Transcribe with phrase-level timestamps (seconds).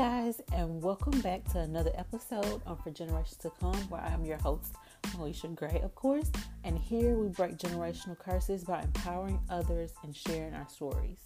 [0.00, 4.24] guys, and welcome back to another episode on For Generations to Come, where I am
[4.24, 4.72] your host,
[5.08, 6.32] Moesha Gray, of course.
[6.64, 11.18] And here we break generational curses by empowering others and sharing our stories.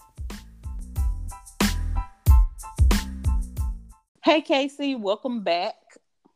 [4.25, 5.77] Hey, Casey, welcome back.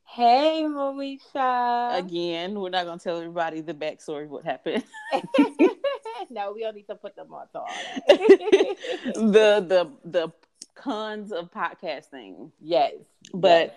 [0.05, 1.99] Hey, Moesha.
[1.99, 4.85] Again, we're not going to tell everybody the backstory of what happened.
[6.31, 7.69] no, we don't need to put them on talk.
[8.07, 10.33] the the the
[10.79, 12.51] cons of podcasting.
[12.61, 12.95] Yes.
[13.35, 13.77] But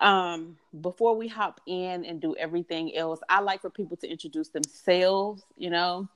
[0.00, 4.48] um before we hop in and do everything else, I like for people to introduce
[4.48, 6.08] themselves, you know.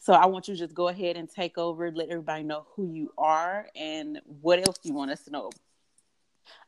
[0.00, 2.92] So I want you to just go ahead and take over, let everybody know who
[2.92, 5.50] you are and what else you want us to know.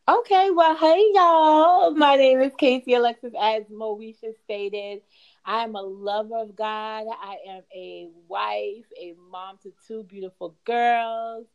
[0.08, 1.90] Okay, well, hey y'all.
[1.92, 5.02] My name is Casey Alexis, as Moesha stated.
[5.44, 7.06] I am a lover of God.
[7.10, 11.46] I am a wife, a mom to two beautiful girls.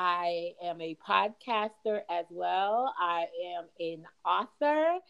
[0.00, 2.94] I am a podcaster as well.
[3.00, 5.00] I am an author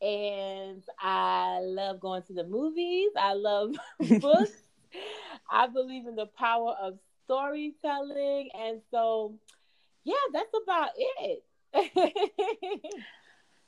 [0.00, 3.10] and I love going to the movies.
[3.14, 3.74] I love
[4.20, 4.52] books.
[5.50, 8.48] I believe in the power of storytelling.
[8.58, 9.34] And so,
[10.04, 11.44] yeah, that's about it.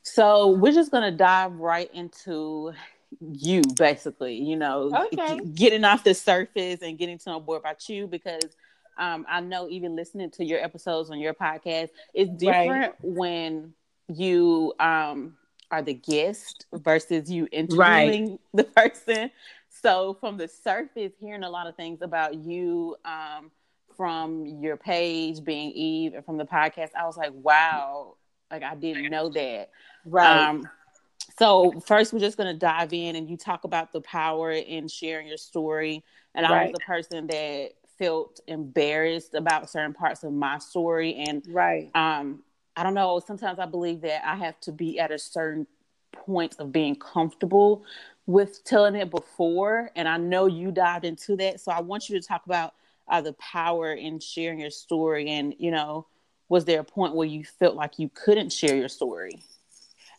[0.03, 2.73] so, we're just going to dive right into
[3.21, 5.41] you, basically, you know, okay.
[5.55, 8.57] getting off the surface and getting to know more about you because
[9.01, 12.95] um, I know even listening to your episodes on your podcast, it's different right.
[13.03, 13.73] when
[14.09, 15.37] you um,
[15.71, 18.41] are the guest versus you interviewing right.
[18.55, 19.31] the person.
[19.83, 23.51] So from the surface, hearing a lot of things about you um,
[23.97, 28.17] from your page being Eve and from the podcast, I was like, wow,
[28.51, 29.71] like I didn't know that.
[30.05, 30.49] Right.
[30.49, 30.69] Um,
[31.39, 34.89] so first, we're just going to dive in and you talk about the power in
[34.89, 36.05] sharing your story.
[36.35, 36.53] And right.
[36.53, 41.15] I was the person that felt embarrassed about certain parts of my story.
[41.29, 41.91] And right.
[41.95, 42.43] um
[42.77, 45.67] i don't know sometimes i believe that i have to be at a certain
[46.13, 47.85] point of being comfortable
[48.27, 49.91] with telling it before.
[49.95, 51.61] And i know you dived into that.
[51.61, 52.75] So i want you to talk about
[53.09, 56.07] uh, the power in sharing your story and you know
[56.49, 59.41] was there a point where you felt like you couldn't share your story?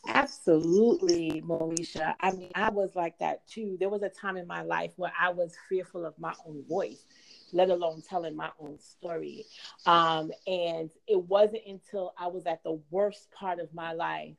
[0.08, 2.16] Absolutely, Moesha.
[2.19, 3.78] I mean, I was like that too.
[3.80, 7.06] There was a time in my life where I was fearful of my own voice
[7.53, 9.45] let alone telling my own story.
[9.85, 14.35] Um, and it wasn't until I was at the worst part of my life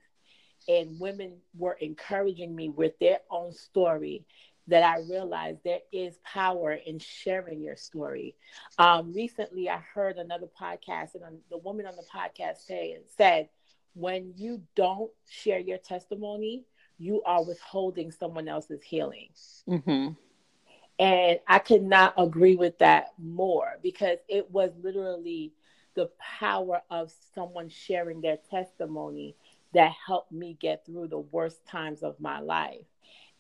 [0.68, 4.24] and women were encouraging me with their own story
[4.68, 8.36] that I realized there is power in sharing your story.
[8.78, 13.48] Um, recently, I heard another podcast, and the woman on the podcast say, said,
[13.94, 16.64] when you don't share your testimony,
[16.98, 19.28] you are withholding someone else's healing.
[19.68, 20.12] Mm-hmm.
[21.02, 25.52] And I could not agree with that more because it was literally
[25.96, 29.34] the power of someone sharing their testimony
[29.74, 32.86] that helped me get through the worst times of my life.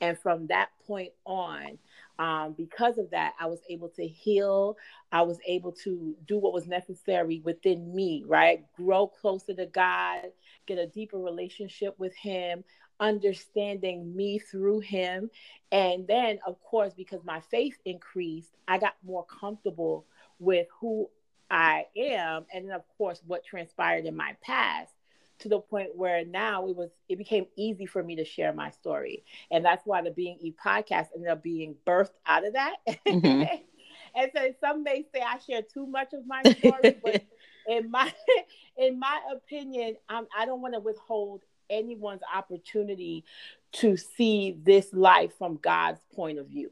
[0.00, 1.78] And from that point on,
[2.18, 4.76] um, because of that, I was able to heal.
[5.12, 8.64] I was able to do what was necessary within me, right?
[8.76, 10.24] Grow closer to God,
[10.66, 12.64] get a deeper relationship with Him,
[13.02, 15.28] understanding me through him.
[15.72, 20.06] And then, of course, because my faith increased, I got more comfortable
[20.38, 21.10] with who
[21.50, 22.46] I am.
[22.54, 24.92] And then, of course, what transpired in my past
[25.40, 28.70] to the point where now it was it became easy for me to share my
[28.70, 32.76] story and that's why the being e podcast ended up being birthed out of that
[32.86, 33.42] mm-hmm.
[34.14, 37.24] and so some may say i share too much of my story but
[37.66, 38.12] in my
[38.76, 43.24] in my opinion um, i don't want to withhold anyone's opportunity
[43.72, 46.70] to see this life from God's point of view.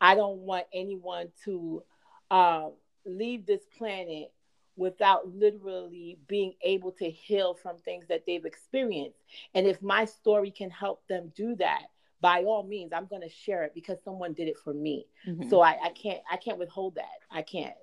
[0.00, 1.84] I don't want anyone to
[2.30, 2.68] uh,
[3.06, 4.32] leave this planet
[4.76, 9.18] without literally being able to heal from things that they've experienced.
[9.54, 11.82] And if my story can help them do that,
[12.20, 15.06] by all means, I'm going to share it because someone did it for me.
[15.26, 15.48] Mm-hmm.
[15.50, 17.04] So I, I can't I can't withhold that.
[17.30, 17.74] I can't.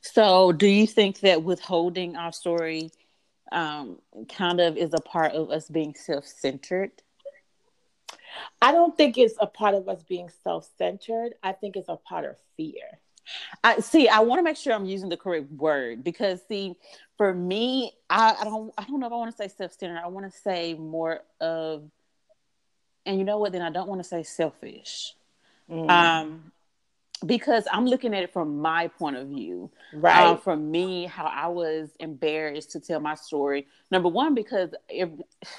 [0.00, 2.90] So, do you think that withholding our story
[3.52, 3.98] um,
[4.28, 6.90] kind of is a part of us being self centered?
[8.60, 11.34] I don't think it's a part of us being self centered.
[11.42, 13.00] I think it's a part of fear.
[13.62, 14.08] I see.
[14.08, 16.76] I want to make sure I'm using the correct word because, see,
[17.16, 18.72] for me, I, I don't.
[18.78, 20.00] I don't know if I want to say self-centered.
[20.02, 21.90] I want to say more of,
[23.04, 23.52] and you know what?
[23.52, 25.14] Then I don't want to say selfish.
[25.70, 25.90] Mm.
[25.90, 26.52] Um,
[27.26, 29.70] because I'm looking at it from my point of view.
[29.92, 30.28] Right.
[30.28, 33.66] Uh, from me, how I was embarrassed to tell my story.
[33.90, 35.08] Number one, because if,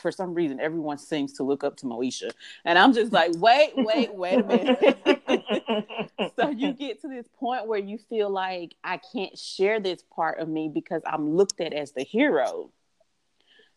[0.01, 2.31] for some reason everyone seems to look up to Moesha.
[2.65, 6.33] And I'm just like, wait, wait, wait a minute.
[6.39, 10.39] so you get to this point where you feel like I can't share this part
[10.39, 12.71] of me because I'm looked at as the hero.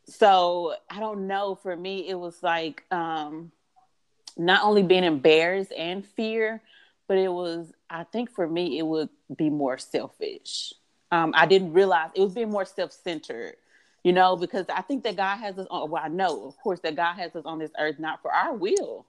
[0.06, 1.56] so I don't know.
[1.56, 3.50] For me, it was like um,
[4.36, 6.60] not only being embarrassed and fear,
[7.12, 7.70] but it was.
[7.90, 10.72] I think for me, it would be more selfish.
[11.10, 13.56] Um, I didn't realize it was being more self-centered,
[14.02, 15.90] you know, because I think that God has us on.
[15.90, 18.54] Well, I know, of course, that God has us on this earth not for our
[18.54, 19.04] will.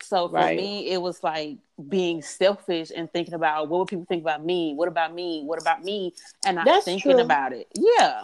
[0.00, 0.56] So for right.
[0.56, 1.58] me, it was like
[1.90, 4.72] being selfish and thinking about what would people think about me?
[4.72, 5.42] What about me?
[5.44, 6.14] What about me?
[6.46, 7.20] And not That's thinking true.
[7.20, 7.68] about it.
[7.74, 8.22] Yeah.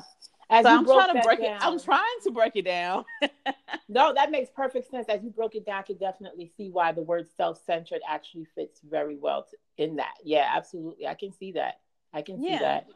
[0.50, 1.62] As so I'm trying to break down, it.
[1.62, 3.04] I'm trying to break it down.
[3.88, 5.06] no, that makes perfect sense.
[5.08, 8.80] As you broke it down, I can definitely see why the word self-centered actually fits
[8.88, 10.14] very well to, in that.
[10.24, 11.06] Yeah, absolutely.
[11.06, 11.80] I can see that.
[12.14, 12.86] I can see that.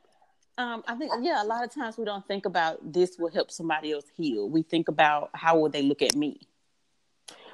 [0.59, 3.51] Um, I think yeah, a lot of times we don't think about this will help
[3.51, 4.49] somebody else heal.
[4.49, 6.41] We think about how will they look at me.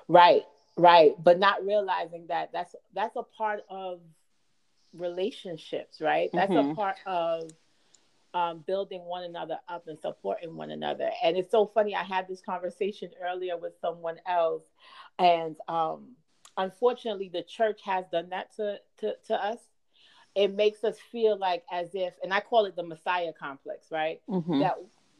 [0.09, 0.43] Right,
[0.77, 4.01] right, but not realizing that that's that's a part of
[4.97, 6.31] relationships, right?
[6.33, 6.71] That's mm-hmm.
[6.71, 7.51] a part of
[8.35, 11.11] um, building one another up and supporting one another.
[11.23, 11.95] And it's so funny.
[11.95, 14.65] I had this conversation earlier with someone else,
[15.19, 16.17] and um,
[16.57, 19.59] unfortunately, the church has done that to, to, to us.
[20.35, 24.21] It makes us feel like as if, and I call it the Messiah complex, right?
[24.29, 24.61] Mm-hmm.
[24.61, 24.77] That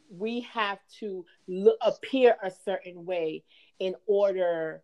[0.09, 3.43] we have to look, appear a certain way
[3.79, 4.81] in order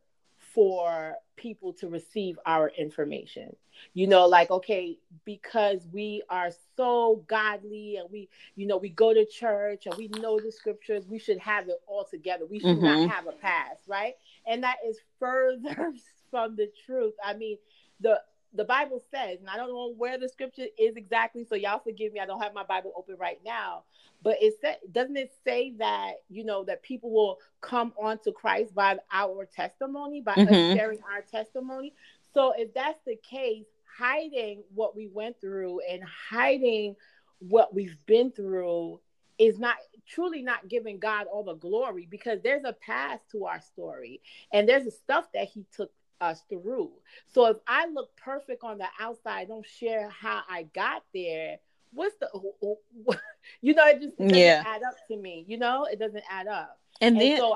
[0.56, 3.54] for people to receive our information.
[3.94, 9.14] You know, like, okay, because we are so godly and we, you know, we go
[9.14, 12.46] to church and we know the scriptures, we should have it all together.
[12.46, 12.86] We should mm-hmm.
[12.86, 14.14] not have a past, right?
[14.48, 15.94] And that is further
[16.32, 17.14] from the truth.
[17.24, 17.58] I mean,
[18.00, 18.22] the
[18.56, 22.14] the Bible says, and I don't know where the scripture is exactly, so y'all forgive
[22.14, 22.20] me.
[22.20, 23.84] I don't have my Bible open right now,
[24.24, 28.74] but it said, doesn't it say that you know that people will come onto Christ
[28.74, 30.78] by our testimony, by mm-hmm.
[30.78, 31.94] sharing our testimony?
[32.34, 33.66] So if that's the case,
[33.98, 36.96] hiding what we went through and hiding
[37.40, 39.00] what we've been through
[39.38, 39.76] is not
[40.08, 44.22] truly not giving God all the glory because there's a path to our story
[44.52, 45.92] and there's a stuff that he took
[46.22, 46.92] us through.
[47.34, 51.58] So if I look perfect on the outside, don't share how I got there,
[51.94, 52.30] what's the
[53.62, 54.64] you know, it just doesn't yeah.
[54.66, 56.80] add up to me, you know, it doesn't add up.
[57.02, 57.56] And, and then so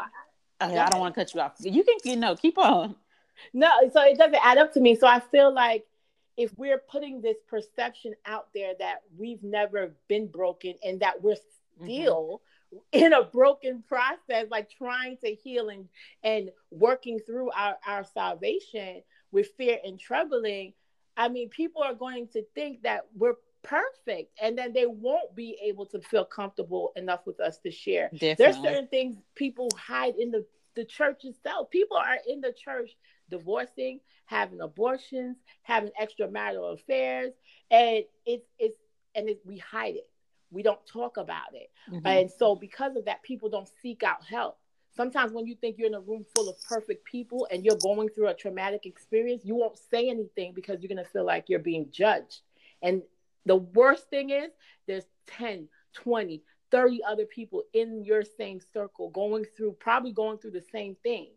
[0.59, 1.53] I, I don't want to cut you off.
[1.59, 2.95] You can you know, keep on.
[3.53, 4.95] No, so it doesn't add up to me.
[4.95, 5.85] So I feel like
[6.35, 11.35] if we're putting this perception out there that we've never been broken and that we're
[11.35, 11.85] mm-hmm.
[11.85, 12.41] still
[12.91, 15.87] in a broken process, like trying to heal and,
[16.23, 19.01] and working through our, our salvation
[19.31, 20.73] with fear and troubling,
[21.17, 25.57] I mean, people are going to think that we're perfect and then they won't be
[25.63, 28.09] able to feel comfortable enough with us to share.
[28.13, 28.35] Definitely.
[28.37, 30.45] There's certain things people hide in the,
[30.75, 31.69] the church itself.
[31.69, 32.91] People are in the church
[33.29, 37.33] divorcing, having abortions, having extramarital affairs,
[37.69, 38.77] and it's it's
[39.15, 40.09] and it, we hide it
[40.51, 41.69] we don't talk about it.
[41.91, 42.07] Mm-hmm.
[42.07, 44.57] And so, because of that, people don't seek out help.
[44.95, 48.09] Sometimes, when you think you're in a room full of perfect people and you're going
[48.09, 51.59] through a traumatic experience, you won't say anything because you're going to feel like you're
[51.59, 52.41] being judged.
[52.81, 53.03] And
[53.45, 54.49] the worst thing is,
[54.87, 60.51] there's 10, 20, 30 other people in your same circle going through, probably going through
[60.51, 61.29] the same thing.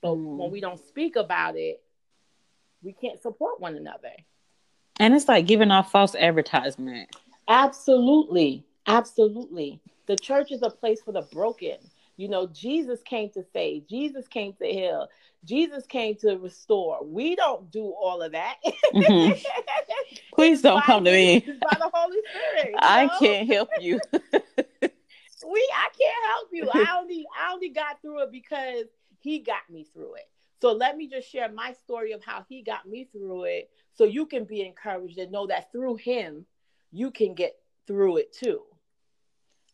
[0.00, 0.36] But mm.
[0.36, 1.82] when we don't speak about it,
[2.82, 4.12] we can't support one another.
[5.00, 7.08] And it's like giving off false advertisement.
[7.48, 8.64] Absolutely.
[8.86, 9.80] Absolutely.
[10.06, 11.76] The church is a place for the broken.
[12.16, 15.08] You know, Jesus came to save, Jesus came to heal,
[15.44, 17.04] Jesus came to restore.
[17.04, 18.56] We don't do all of that.
[18.92, 19.38] Mm-hmm.
[20.34, 21.40] Please don't come to me.
[21.40, 22.74] By the Holy Spirit.
[22.80, 23.18] I know?
[23.20, 24.00] can't help you.
[24.12, 26.68] we I can't help you.
[26.72, 28.86] I only I only got through it because
[29.20, 30.28] he got me through it.
[30.60, 34.04] So let me just share my story of how he got me through it so
[34.04, 36.46] you can be encouraged and know that through him
[36.92, 38.62] you can get through it too.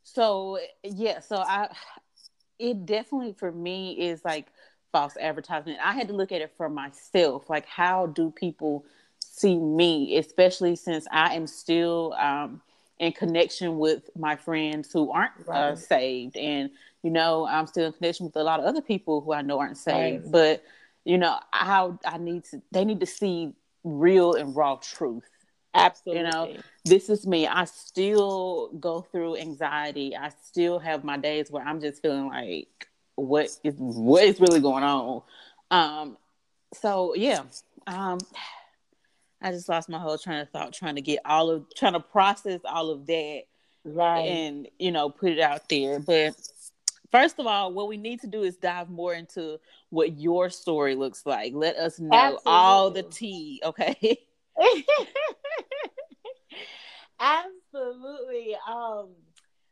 [0.02, 1.68] So yeah, so I
[2.58, 4.46] it definitely for me is like
[4.92, 5.78] false advertisement.
[5.82, 7.50] I had to look at it for myself.
[7.50, 8.84] Like how do people
[9.20, 12.60] see me, especially since I am still um,
[12.98, 15.70] in connection with my friends who aren't uh, right.
[15.70, 16.70] uh, saved, and
[17.02, 19.58] you know I'm still in connection with a lot of other people who I know
[19.58, 20.24] aren't saved.
[20.24, 20.32] Right.
[20.32, 20.64] But
[21.04, 23.52] you know how I need to, they need to see
[23.82, 25.28] real and raw truth
[25.74, 26.24] Absolutely.
[26.24, 27.46] You know, this is me.
[27.46, 30.16] I still go through anxiety.
[30.16, 34.60] I still have my days where I'm just feeling like what is what is really
[34.60, 35.22] going on.
[35.70, 36.16] Um
[36.72, 37.42] so yeah.
[37.86, 38.18] Um
[39.42, 42.00] I just lost my whole train of thought trying to get all of trying to
[42.00, 43.42] process all of that
[43.84, 45.98] right and you know put it out there.
[45.98, 46.34] But
[47.10, 50.94] first of all, what we need to do is dive more into what your story
[50.94, 51.52] looks like.
[51.54, 52.42] Let us know Absolutely.
[52.46, 54.18] all the tea, okay?
[57.24, 58.56] Absolutely.
[58.68, 59.10] Um,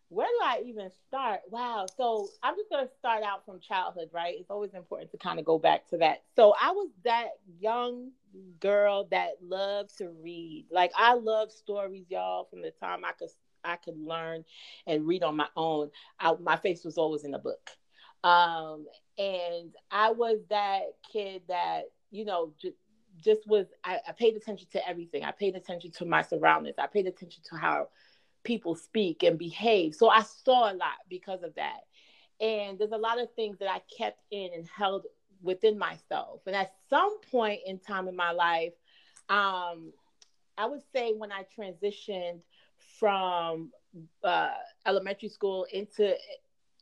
[0.09, 1.40] where do I even start?
[1.50, 1.87] Wow.
[1.97, 4.35] So I'm just going to start out from childhood, right?
[4.38, 6.23] It's always important to kind of go back to that.
[6.37, 7.28] So I was that
[7.61, 8.11] young
[8.61, 10.66] girl that loved to read.
[10.71, 13.30] Like I love stories, y'all, from the time I could
[13.64, 14.44] I could learn
[14.87, 15.90] and read on my own.
[16.18, 17.71] I, my face was always in a book.
[18.25, 18.87] Um,
[19.18, 20.82] and I was that
[21.12, 22.75] kid that, you know, j-
[23.21, 25.25] just was, I, I paid attention to everything.
[25.25, 26.76] I paid attention to my surroundings.
[26.78, 27.88] I paid attention to how
[28.45, 29.95] people speak and behave.
[29.95, 31.81] So I saw a lot because of that.
[32.40, 35.07] And there's a lot of things that I kept in and held
[35.42, 36.40] within myself.
[36.47, 38.73] And at some point in time in my life,
[39.28, 39.92] um,
[40.59, 42.40] I would say when I transitioned
[42.99, 43.73] from
[44.25, 44.50] uh,
[44.87, 46.14] elementary school into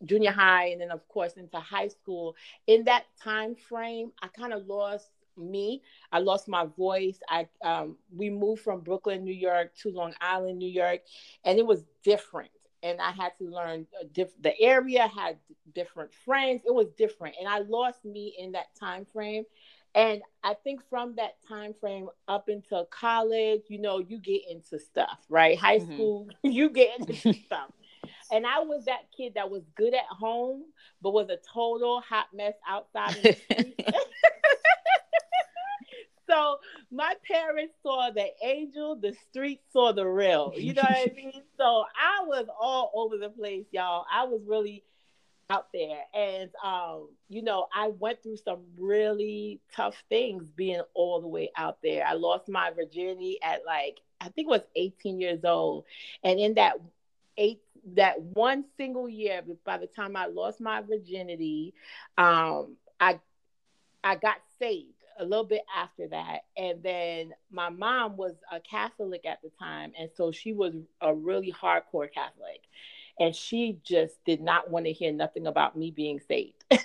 [0.04, 2.34] junior high and then of course into high school
[2.66, 5.10] in that time frame i kind of lost
[5.40, 5.82] me.
[6.12, 7.18] I lost my voice.
[7.28, 11.00] I um, we moved from brooklyn new york to long island new york
[11.44, 12.50] and it was different.
[12.82, 15.38] And i had to learn diff- the area had
[15.74, 16.62] different friends.
[16.64, 17.36] It was different.
[17.38, 19.44] And i lost me in that time frame.
[19.94, 24.78] And i think from that time frame up until college you know you get into
[24.78, 25.58] stuff right?
[25.58, 25.94] High mm-hmm.
[25.94, 27.70] school you get into stuff.
[28.32, 30.62] And I was that kid that was good at home,
[31.02, 33.36] but was a total hot mess outside.
[36.30, 36.58] so
[36.90, 40.52] my parents saw the angel, the street saw the real.
[40.56, 41.42] You know what I mean?
[41.56, 44.04] So I was all over the place, y'all.
[44.12, 44.84] I was really
[45.50, 46.02] out there.
[46.14, 51.50] And um, you know, I went through some really tough things being all the way
[51.56, 52.06] out there.
[52.06, 55.84] I lost my virginity at like I think it was 18 years old.
[56.22, 56.74] And in that
[57.36, 57.60] eight
[57.94, 61.74] that one single year, by the time I lost my virginity,
[62.16, 63.18] um, I
[64.04, 66.40] I got saved a little bit after that.
[66.56, 69.92] And then my mom was a Catholic at the time.
[69.98, 72.62] And so she was a really hardcore Catholic.
[73.18, 76.64] And she just did not want to hear nothing about me being saved.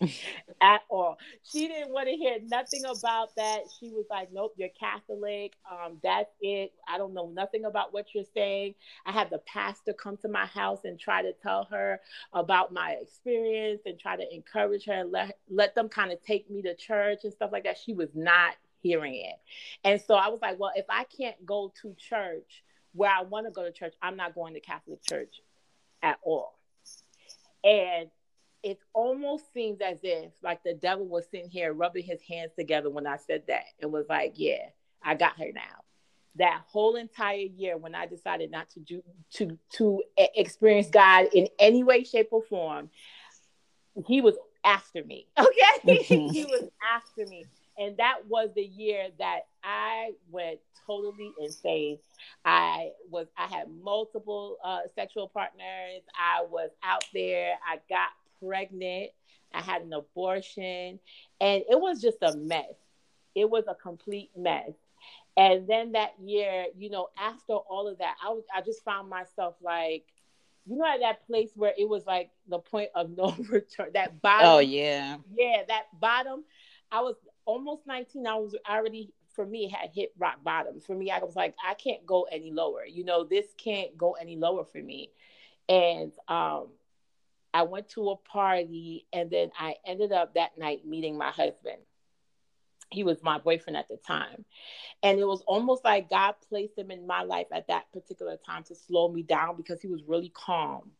[0.60, 1.18] at all.
[1.42, 3.62] She didn't want to hear nothing about that.
[3.78, 5.54] She was like, "Nope, you're Catholic.
[5.70, 6.72] Um, that's it.
[6.88, 8.74] I don't know nothing about what you're saying."
[9.06, 12.00] I had the pastor come to my house and try to tell her
[12.32, 16.48] about my experience and try to encourage her and let let them kind of take
[16.50, 17.78] me to church and stuff like that.
[17.78, 19.36] She was not hearing it,
[19.82, 22.62] and so I was like, "Well, if I can't go to church
[22.92, 25.40] where I want to go to church, I'm not going to Catholic church
[26.02, 26.56] at all."
[27.64, 28.10] And
[28.62, 32.90] it almost seems as if like the devil was sitting here rubbing his hands together
[32.90, 34.66] when I said that and was like, yeah,
[35.02, 35.84] I got her now.
[36.36, 39.02] That whole entire year when I decided not to do
[39.34, 42.90] to to experience God in any way, shape, or form,
[44.06, 44.34] he was
[44.64, 45.26] after me.
[45.38, 46.32] Okay, mm-hmm.
[46.32, 47.44] he was after me,
[47.76, 51.98] and that was the year that I went totally insane.
[52.44, 56.02] I was I had multiple uh, sexual partners.
[56.14, 57.54] I was out there.
[57.66, 58.10] I got
[58.42, 59.10] pregnant.
[59.52, 60.98] I had an abortion,
[61.40, 62.74] and it was just a mess.
[63.34, 64.72] It was a complete mess.
[65.36, 69.08] And then that year, you know, after all of that, I was, I just found
[69.08, 70.04] myself like,
[70.66, 73.90] you know, at that place where it was like the point of no return.
[73.94, 74.48] That bottom.
[74.48, 75.16] Oh yeah.
[75.32, 76.44] Yeah, that bottom.
[76.90, 77.14] I was
[77.44, 78.26] almost 19.
[78.26, 80.80] I was already for me had hit rock bottom.
[80.80, 82.84] For me, I was like, I can't go any lower.
[82.84, 85.10] You know, this can't go any lower for me.
[85.68, 86.68] And um,
[87.54, 91.78] I went to a party and then I ended up that night meeting my husband.
[92.90, 94.44] He was my boyfriend at the time.
[95.02, 98.64] And it was almost like God placed him in my life at that particular time
[98.64, 100.92] to slow me down because he was really calm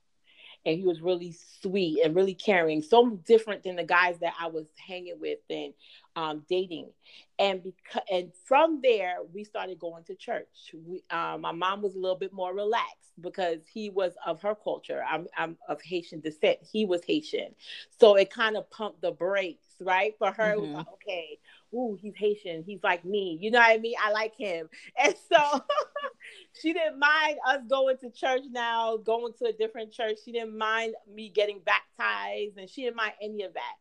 [0.68, 4.46] and he was really sweet and really caring so different than the guys that i
[4.46, 5.72] was hanging with and
[6.18, 6.90] um, dating.
[7.38, 10.74] And because and from there we started going to church.
[10.74, 14.56] We, um, my mom was a little bit more relaxed because he was of her
[14.56, 15.02] culture.
[15.08, 16.58] I'm, I'm of haitian descent.
[16.70, 17.54] He was haitian.
[18.00, 20.56] So it kind of pumped the brakes right for her.
[20.56, 20.58] Mm-hmm.
[20.58, 21.38] it was like okay
[21.74, 25.14] ooh he's haitian he's like me you know what i mean i like him and
[25.30, 25.60] so
[26.60, 30.56] she didn't mind us going to church now going to a different church she didn't
[30.56, 33.74] mind me getting baptized and she didn't mind any of that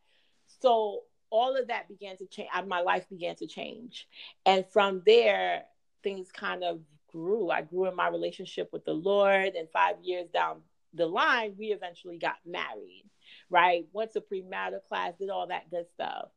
[0.60, 2.48] so all of that began to change.
[2.54, 4.08] Uh, my life began to change.
[4.46, 5.64] And from there,
[6.02, 6.80] things kind of
[7.10, 7.50] grew.
[7.50, 9.54] I grew in my relationship with the Lord.
[9.54, 10.62] And five years down
[10.94, 13.04] the line, we eventually got married,
[13.50, 13.86] right?
[13.92, 16.28] Went to premarital class, did all that good stuff.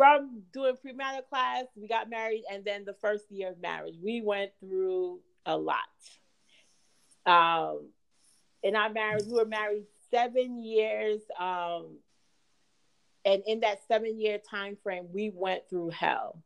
[0.00, 2.44] From doing premarital class, we got married.
[2.50, 5.76] And then the first year of marriage, we went through a lot.
[7.26, 7.90] Um,
[8.62, 11.20] in our marriage, we were married seven years.
[11.38, 11.98] Um,
[13.26, 16.42] and in that seven year time frame we went through hell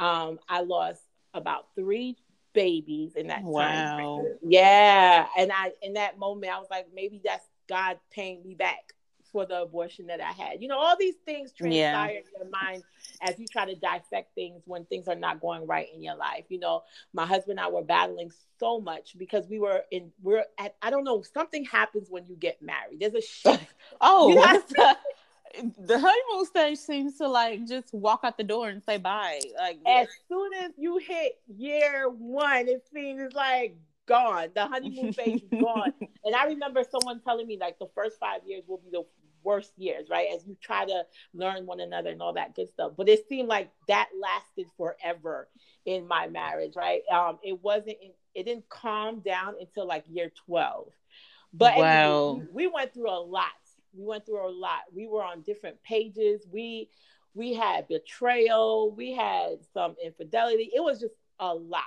[0.00, 1.00] um, i lost
[1.34, 2.16] about three
[2.52, 3.62] babies in that wow.
[3.62, 4.34] time frame.
[4.42, 8.94] yeah and i in that moment i was like maybe that's God paying me back
[9.36, 10.62] for the abortion that I had.
[10.62, 12.08] You know, all these things transpire yeah.
[12.08, 12.82] in your mind
[13.20, 16.44] as you try to dissect things when things are not going right in your life.
[16.48, 20.44] You know, my husband and I were battling so much because we were in we're
[20.58, 23.00] at I don't know, something happens when you get married.
[23.00, 23.74] There's a shift.
[24.00, 24.32] oh,
[25.78, 29.40] the honeymoon stage seems to like just walk out the door and say bye.
[29.58, 33.76] Like as soon as you hit year one, it seems like
[34.06, 34.48] gone.
[34.54, 35.92] The honeymoon phase is gone.
[36.24, 39.04] And I remember someone telling me like the first five years will be the
[39.46, 40.28] worst years, right?
[40.34, 42.92] As you try to learn one another and all that good stuff.
[42.96, 45.48] But it seemed like that lasted forever
[45.86, 47.02] in my marriage, right?
[47.10, 47.96] Um, it wasn't,
[48.34, 50.88] it didn't calm down until like year 12.
[51.54, 52.30] But wow.
[52.32, 53.46] anyway, we, we went through a lot.
[53.94, 54.80] We went through a lot.
[54.92, 56.44] We were on different pages.
[56.52, 56.90] We,
[57.32, 58.90] we had betrayal.
[58.90, 60.70] We had some infidelity.
[60.74, 61.84] It was just a lot.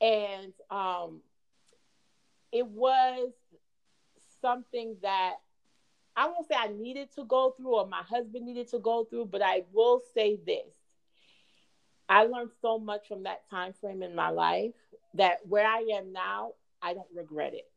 [0.00, 1.20] And um,
[2.50, 3.30] it was
[4.42, 5.36] something that
[6.16, 9.26] I won't say I needed to go through or my husband needed to go through,
[9.26, 10.72] but I will say this.
[12.08, 14.74] I learned so much from that time frame in my life
[15.14, 16.52] that where I am now,
[16.82, 17.68] I don't regret it.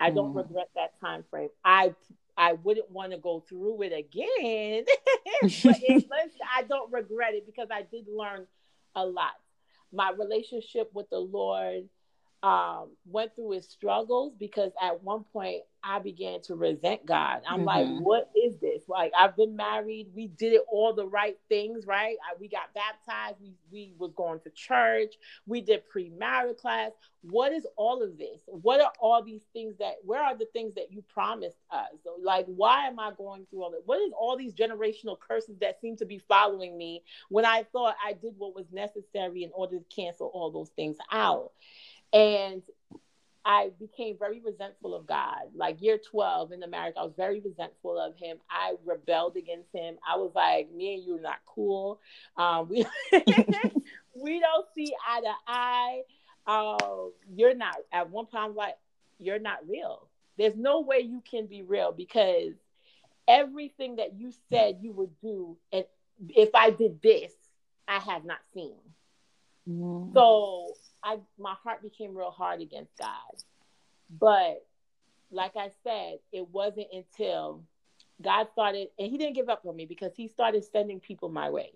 [0.00, 0.38] I don't mm.
[0.38, 1.50] regret that time frame.
[1.64, 1.94] I
[2.36, 4.84] I wouldn't want to go through it again,
[5.42, 6.06] but it,
[6.56, 8.46] I don't regret it because I did learn
[8.96, 9.34] a lot.
[9.92, 11.88] My relationship with the Lord
[12.42, 17.42] um, went through his struggles because at one point I began to resent God.
[17.48, 17.66] I'm mm-hmm.
[17.66, 18.82] like, what is this?
[18.88, 20.08] Like, I've been married.
[20.14, 22.16] We did it all the right things, right?
[22.22, 23.38] I, we got baptized.
[23.40, 25.14] We, we was going to church.
[25.46, 26.92] We did premarital class.
[27.22, 28.42] What is all of this?
[28.46, 31.90] What are all these things that, where are the things that you promised us?
[32.02, 33.82] So, like, why am I going through all this?
[33.84, 37.94] What is all these generational curses that seem to be following me when I thought
[38.04, 41.52] I did what was necessary in order to cancel all those things out?
[42.12, 42.62] And
[43.44, 45.50] I became very resentful of God.
[45.54, 48.38] Like year 12 in the marriage, I was very resentful of him.
[48.48, 49.96] I rebelled against him.
[50.08, 52.00] I was like, me and you are not cool.
[52.36, 52.86] Um, we,
[54.14, 56.02] we don't see eye to eye.
[56.46, 58.76] Uh, you're not, at one point, I'm like,
[59.18, 60.08] you're not real.
[60.38, 62.54] There's no way you can be real because
[63.26, 65.84] everything that you said you would do, and
[66.28, 67.32] if I did this,
[67.88, 68.76] I have not seen.
[69.68, 70.12] Mm.
[70.12, 73.42] So I my heart became real hard against God.
[74.10, 74.64] But
[75.30, 77.62] like I said, it wasn't until
[78.20, 81.50] God started, and He didn't give up on me because He started sending people my
[81.50, 81.72] way.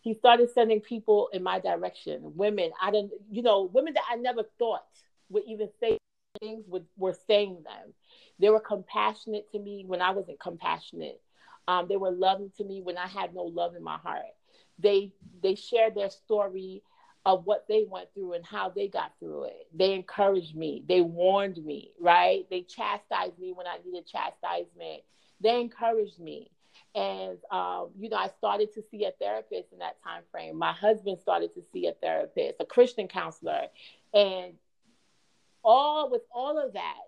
[0.00, 2.36] He started sending people in my direction.
[2.36, 4.84] Women, I didn't, you know, women that I never thought
[5.28, 5.98] would even say
[6.40, 7.92] things would, were saying them.
[8.38, 11.20] They were compassionate to me when I wasn't compassionate.
[11.66, 14.22] Um, they were loving to me when I had no love in my heart.
[14.78, 16.82] They they shared their story
[17.28, 19.66] of what they went through and how they got through it.
[19.74, 20.82] They encouraged me.
[20.88, 22.46] They warned me, right?
[22.48, 25.02] They chastised me when I needed chastisement.
[25.38, 26.50] They encouraged me.
[26.94, 30.56] And um, you know, I started to see a therapist in that time frame.
[30.56, 33.66] My husband started to see a therapist, a Christian counselor,
[34.14, 34.54] and
[35.62, 37.02] all with all of that,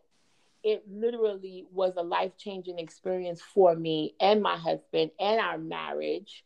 [0.63, 6.45] it literally was a life changing experience for me and my husband and our marriage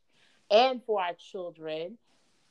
[0.48, 1.98] and for our children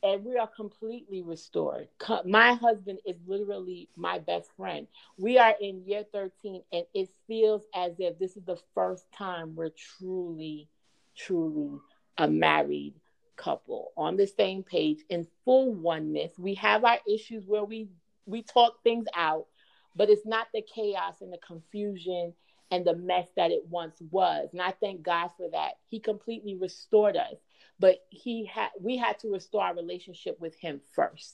[0.04, 1.88] and we are completely restored.
[2.26, 4.88] My husband is literally my best friend.
[5.18, 9.56] We are in year 13, and it feels as if this is the first time
[9.56, 10.68] we're truly,
[11.16, 11.80] truly
[12.18, 12.94] a married
[13.38, 16.34] couple on the same page in full oneness.
[16.38, 17.88] We have our issues where we
[18.26, 19.48] we talk things out,
[19.96, 22.34] but it's not the chaos and the confusion
[22.72, 24.50] and the mess that it once was.
[24.52, 25.74] And I thank God for that.
[25.90, 27.36] He completely restored us
[27.80, 31.34] but he had we had to restore our relationship with him 1st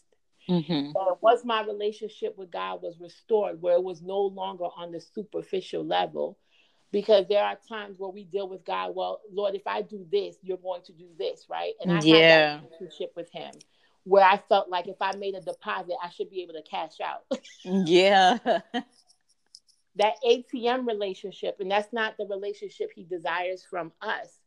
[0.49, 0.91] mm-hmm.
[1.21, 5.85] once my relationship with God was restored, where it was no longer on the superficial
[5.85, 6.37] level,
[6.91, 8.95] because there are times where we deal with God.
[8.95, 11.73] Well, Lord, if I do this, you're going to do this, right?
[11.81, 12.15] And I yeah.
[12.15, 13.51] had that relationship with Him,
[14.03, 16.99] where I felt like if I made a deposit, I should be able to cash
[17.03, 17.25] out.
[17.63, 18.37] yeah.
[19.95, 24.38] that ATM relationship, and that's not the relationship He desires from us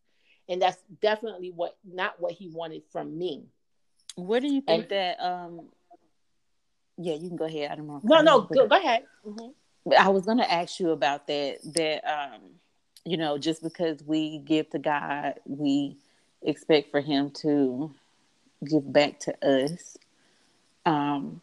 [0.52, 3.46] and that's definitely what not what he wanted from me.
[4.16, 5.62] Where do you think and, that um
[6.98, 7.70] yeah you can go ahead.
[7.70, 8.00] I don't know.
[8.04, 9.04] No no go, go ahead.
[9.26, 9.92] Mm-hmm.
[9.98, 12.40] i was going to ask you about that that um
[13.04, 15.96] you know just because we give to god we
[16.42, 17.92] expect for him to
[18.68, 19.96] give back to us.
[20.84, 21.40] Um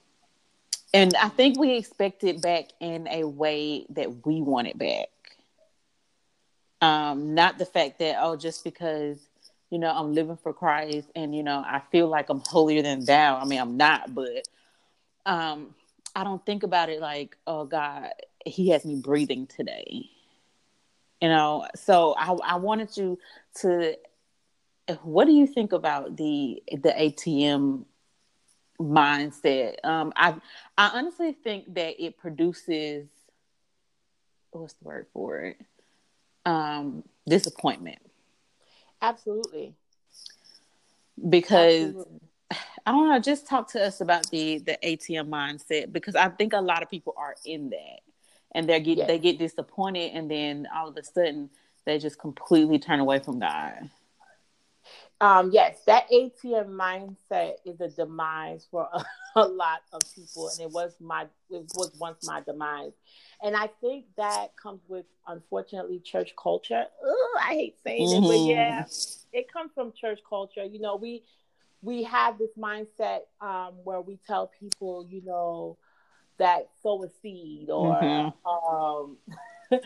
[0.93, 5.09] and i think we expect it back in a way that we want it back
[6.81, 9.19] um, not the fact that, oh, just because,
[9.69, 13.03] you know, I'm living for Christ and, you know, I feel like I'm holier than
[13.05, 13.37] thou.
[13.37, 14.47] I mean, I'm not, but
[15.25, 15.75] um,
[16.15, 18.09] I don't think about it like, oh, God,
[18.45, 20.09] He has me breathing today.
[21.21, 23.19] You know, so I, I wanted you
[23.55, 23.95] to.
[25.03, 27.83] What do you think about the the ATM
[28.79, 29.83] mindset?
[29.83, 30.35] Um, I
[30.77, 33.09] I honestly think that it produces.
[34.51, 35.57] What's the word for it?
[36.49, 37.99] Um, disappointment.
[39.01, 39.75] Absolutely.
[41.29, 42.19] Because Absolutely.
[42.85, 46.53] I don't know, just talk to us about the the ATM mindset because I think
[46.53, 47.99] a lot of people are in that
[48.55, 49.07] and they get yes.
[49.07, 51.49] they get disappointed and then all of a sudden
[51.85, 53.89] they just completely turn away from God.
[55.21, 59.03] Um, yes, that ATM mindset is a demise for a,
[59.35, 62.93] a, lot of people, and it was my it was once my demise.
[63.43, 66.85] And I think that comes with unfortunately church culture.
[67.05, 68.23] Ugh, I hate saying mm-hmm.
[68.23, 68.49] it, but mm-hmm.
[68.49, 68.85] yeah,
[69.33, 70.63] it comes from church culture.
[70.63, 71.23] You know, we
[71.81, 75.77] we have this mindset um, where we tell people, you know,
[76.37, 78.47] that sow a seed or mm-hmm.
[78.47, 79.17] um,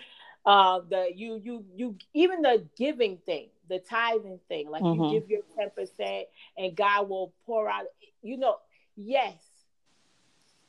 [0.46, 5.04] uh, the you you you even the giving thing, the tithing thing, like mm-hmm.
[5.04, 7.86] you give your ten percent and God will pour out.
[8.21, 8.58] You know,
[8.95, 9.36] yes,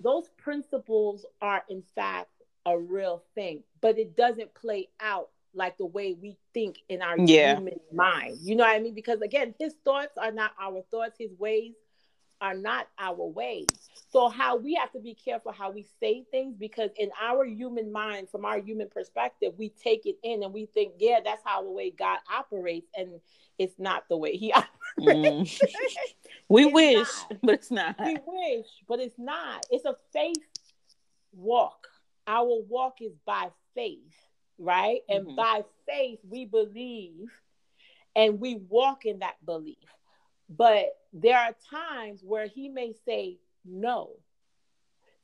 [0.01, 2.31] those principles are in fact
[2.67, 7.19] a real thing, but it doesn't play out like the way we think in our
[7.19, 7.57] yeah.
[7.57, 8.39] human mind.
[8.43, 8.95] You know what I mean?
[8.95, 11.75] Because again, his thoughts are not our thoughts, his ways
[12.45, 13.67] are not our ways.
[14.11, 17.91] So how we have to be careful how we say things because in our human
[17.91, 21.63] mind, from our human perspective, we take it in and we think, yeah, that's how
[21.63, 23.19] the way God operates, and
[23.59, 24.53] it's not the way He
[24.99, 25.59] operates.
[25.59, 25.61] Mm.
[26.51, 27.39] we it's wish, not.
[27.43, 27.97] but it's not.
[28.05, 29.65] We wish, but it's not.
[29.71, 30.37] It's a faith
[31.33, 31.89] walk.
[32.27, 34.15] Our walk is by faith
[34.57, 35.01] right?
[35.11, 35.29] Mm-hmm.
[35.29, 37.29] And by faith, we believe
[38.17, 39.77] and we walk in that belief.
[40.49, 44.11] But there are times where he may say no.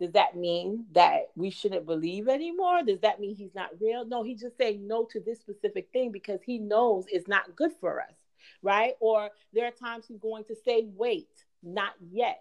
[0.01, 2.83] Does that mean that we shouldn't believe anymore?
[2.83, 4.07] Does that mean he's not real?
[4.07, 7.73] No, he's just saying no to this specific thing because he knows it's not good
[7.81, 8.15] for us,
[8.63, 8.95] right?
[9.01, 11.29] Or there are times he's going to say, wait,
[11.63, 12.41] not yet.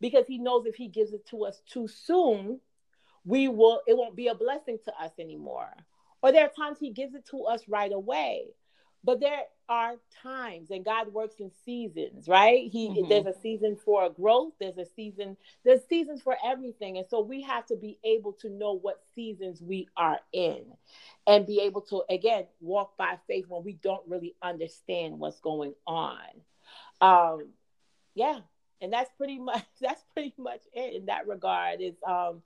[0.00, 2.60] Because he knows if he gives it to us too soon,
[3.24, 5.74] we will it won't be a blessing to us anymore
[6.22, 8.46] or there are times he gives it to us right away.
[9.04, 12.68] But there are times and God works in seasons, right?
[12.70, 13.08] He mm-hmm.
[13.08, 16.96] there's a season for growth, there's a season, there's seasons for everything.
[16.96, 20.64] And so we have to be able to know what seasons we are in
[21.26, 25.74] and be able to again walk by faith when we don't really understand what's going
[25.86, 26.18] on.
[27.00, 27.48] Um
[28.14, 28.40] yeah,
[28.80, 31.80] and that's pretty much that's pretty much it in that regard.
[31.80, 32.42] Is um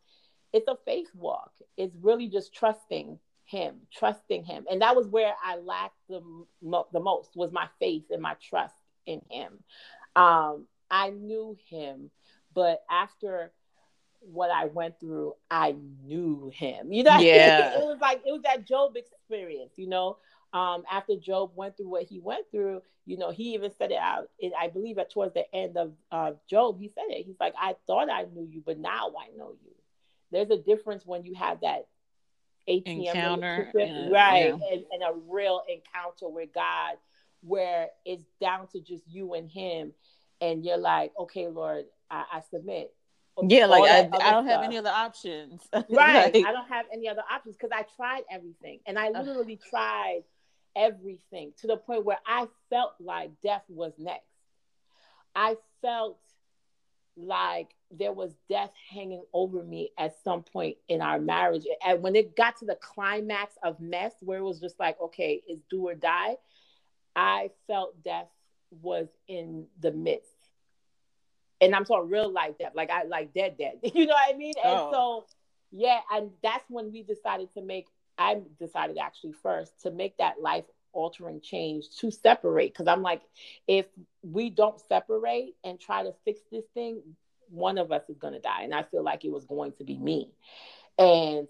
[0.53, 1.53] it's a faith walk.
[1.77, 3.19] It's really just trusting
[3.53, 4.65] him, trusting him.
[4.71, 6.23] And that was where I lacked the,
[6.63, 8.75] mo- the most was my faith and my trust
[9.07, 9.59] in him.
[10.17, 12.11] Um, I knew him,
[12.55, 13.53] but after
[14.21, 16.93] what I went through, I knew him.
[16.93, 17.75] You know, yeah.
[17.75, 20.17] it was like it was that Job experience, you know.
[20.55, 23.99] Um, after Job went through what he went through, you know, he even said it
[23.99, 24.29] out.
[24.39, 27.25] It, I believe that towards the end of uh, Job, he said it.
[27.27, 29.73] He's like, "I thought I knew you, but now I know you."
[30.31, 31.89] There's a difference when you have that
[32.69, 34.47] ATM encounter, and, right?
[34.47, 34.59] Yeah.
[34.73, 36.97] And, and, a real encounter with God,
[37.43, 39.93] where it's down to just you and Him,
[40.41, 42.93] and you're like, okay, Lord, I, I submit.
[43.43, 45.63] Yeah, like I, I, don't have any other options.
[45.73, 49.59] right, like, I don't have any other options because I tried everything, and I literally
[49.65, 50.23] uh, tried
[50.77, 54.27] everything to the point where I felt like death was next.
[55.35, 56.19] I felt
[57.17, 61.65] like there was death hanging over me at some point in our marriage.
[61.87, 65.43] And when it got to the climax of mess, where it was just like, okay,
[65.47, 66.37] it's do or die,
[67.15, 68.29] I felt death
[68.71, 70.31] was in the midst.
[71.61, 73.79] And I'm talking real life death, like I like dead, dead.
[73.95, 74.55] You know what I mean?
[74.65, 74.91] And oh.
[74.93, 75.27] so,
[75.71, 77.87] yeah, and that's when we decided to make.
[78.19, 83.23] I decided actually first to make that life altering change to separate because I'm like,
[83.67, 83.87] if
[84.23, 87.01] we don't separate and try to fix this thing,
[87.53, 88.63] one of us is going to die.
[88.63, 90.31] And I feel like it was going to be me.
[90.99, 91.47] And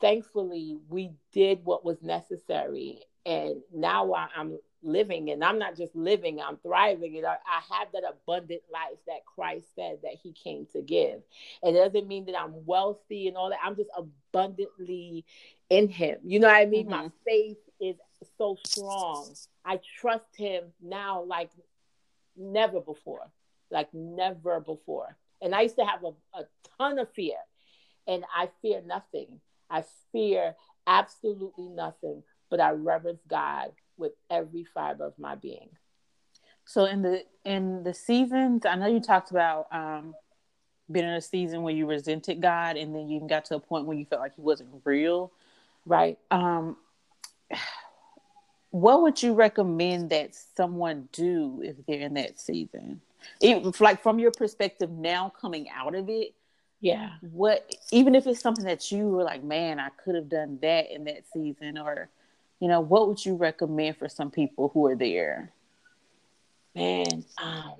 [0.00, 3.00] thankfully, we did what was necessary.
[3.24, 7.16] And now I'm living, and I'm not just living, I'm thriving.
[7.18, 11.22] And I, I have that abundant life that Christ said that He came to give.
[11.62, 13.60] It doesn't mean that I'm wealthy and all that.
[13.64, 15.24] I'm just abundantly
[15.70, 16.18] in Him.
[16.24, 16.86] You know what I mean?
[16.86, 17.04] Mm-hmm.
[17.04, 17.96] My faith is
[18.38, 19.28] so strong.
[19.64, 21.50] I trust Him now like
[22.36, 23.30] never before.
[23.70, 25.16] Like never before.
[25.42, 26.44] And I used to have a, a
[26.78, 27.36] ton of fear,
[28.06, 29.40] and I fear nothing.
[29.68, 30.54] I fear
[30.86, 35.70] absolutely nothing, but I reverence God with every fiber of my being.
[36.64, 40.14] So in the in the seasons, I know you talked about um,
[40.90, 43.60] being in a season where you resented God, and then you even got to a
[43.60, 45.32] point where you felt like He wasn't real,
[45.86, 46.18] right?
[46.30, 46.76] Um,
[48.70, 53.00] what would you recommend that someone do if they're in that season?
[53.40, 56.34] Even, like from your perspective now coming out of it,
[56.82, 57.10] yeah.
[57.20, 60.90] What even if it's something that you were like, man, I could have done that
[60.90, 62.10] in that season, or
[62.58, 65.52] you know, what would you recommend for some people who are there?
[66.74, 67.74] Man, um,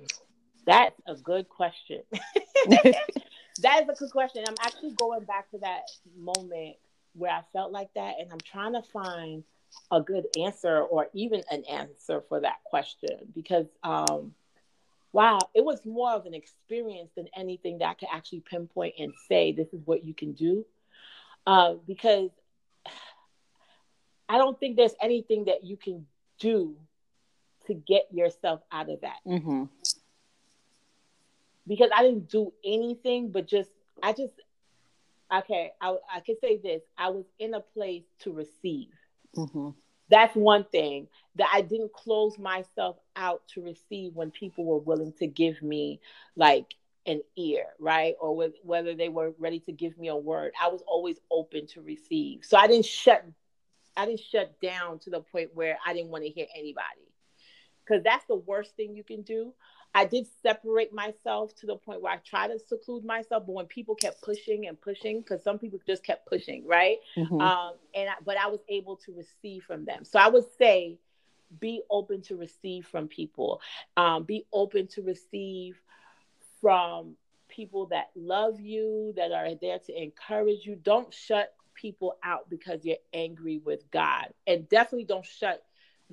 [0.65, 2.01] that's a good question.
[2.11, 4.45] that is a good question.
[4.47, 5.81] I'm actually going back to that
[6.17, 6.77] moment
[7.13, 9.43] where I felt like that, and I'm trying to find
[9.91, 14.33] a good answer or even an answer for that question because um,
[15.13, 19.13] wow, it was more of an experience than anything that I could actually pinpoint and
[19.29, 20.65] say this is what you can do.
[21.45, 22.31] Uh, because
[24.27, 26.07] I don't think there's anything that you can
[26.39, 26.75] do
[27.67, 29.17] to get yourself out of that.
[29.27, 29.65] Mm-hmm.
[31.67, 33.69] Because I didn't do anything, but just
[34.01, 34.33] I just
[35.33, 35.71] okay.
[35.79, 38.89] I I could say this: I was in a place to receive.
[39.37, 39.69] Mm-hmm.
[40.09, 45.13] That's one thing that I didn't close myself out to receive when people were willing
[45.19, 45.99] to give me
[46.35, 48.15] like an ear, right?
[48.19, 50.53] Or with, whether they were ready to give me a word.
[50.61, 52.45] I was always open to receive.
[52.45, 53.25] So I didn't shut
[53.95, 57.11] I didn't shut down to the point where I didn't want to hear anybody.
[57.87, 59.53] Cuz that's the worst thing you can do.
[59.95, 63.65] I did separate myself to the point where I try to seclude myself, but when
[63.67, 66.97] people kept pushing and pushing, because some people just kept pushing, right?
[67.15, 67.39] Mm-hmm.
[67.39, 70.03] Um, and I, but I was able to receive from them.
[70.03, 70.97] So I would say,
[71.59, 73.61] be open to receive from people.
[73.95, 75.79] Um, be open to receive
[76.59, 77.15] from
[77.47, 80.75] people that love you, that are there to encourage you.
[80.75, 85.63] Don't shut people out because you're angry with God, and definitely don't shut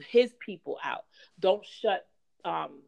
[0.09, 1.05] His people out.
[1.39, 2.07] Don't shut
[2.45, 2.83] um,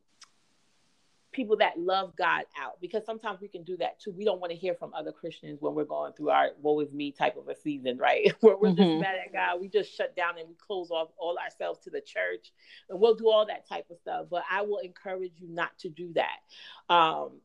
[1.33, 4.12] people that love God out because sometimes we can do that too.
[4.12, 6.92] We don't want to hear from other Christians when we're going through our woe is
[6.92, 8.33] me type of a season, right?
[8.40, 8.83] Where we're mm-hmm.
[8.83, 9.61] just mad at God.
[9.61, 12.53] We just shut down and we close off all ourselves to the church
[12.90, 14.27] and we'll do all that type of stuff.
[14.31, 17.40] But I will encourage you not to do that um,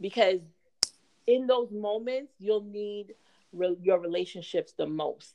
[0.00, 0.40] because
[1.26, 3.14] in those moments, you'll need
[3.52, 5.34] re- your relationships the most.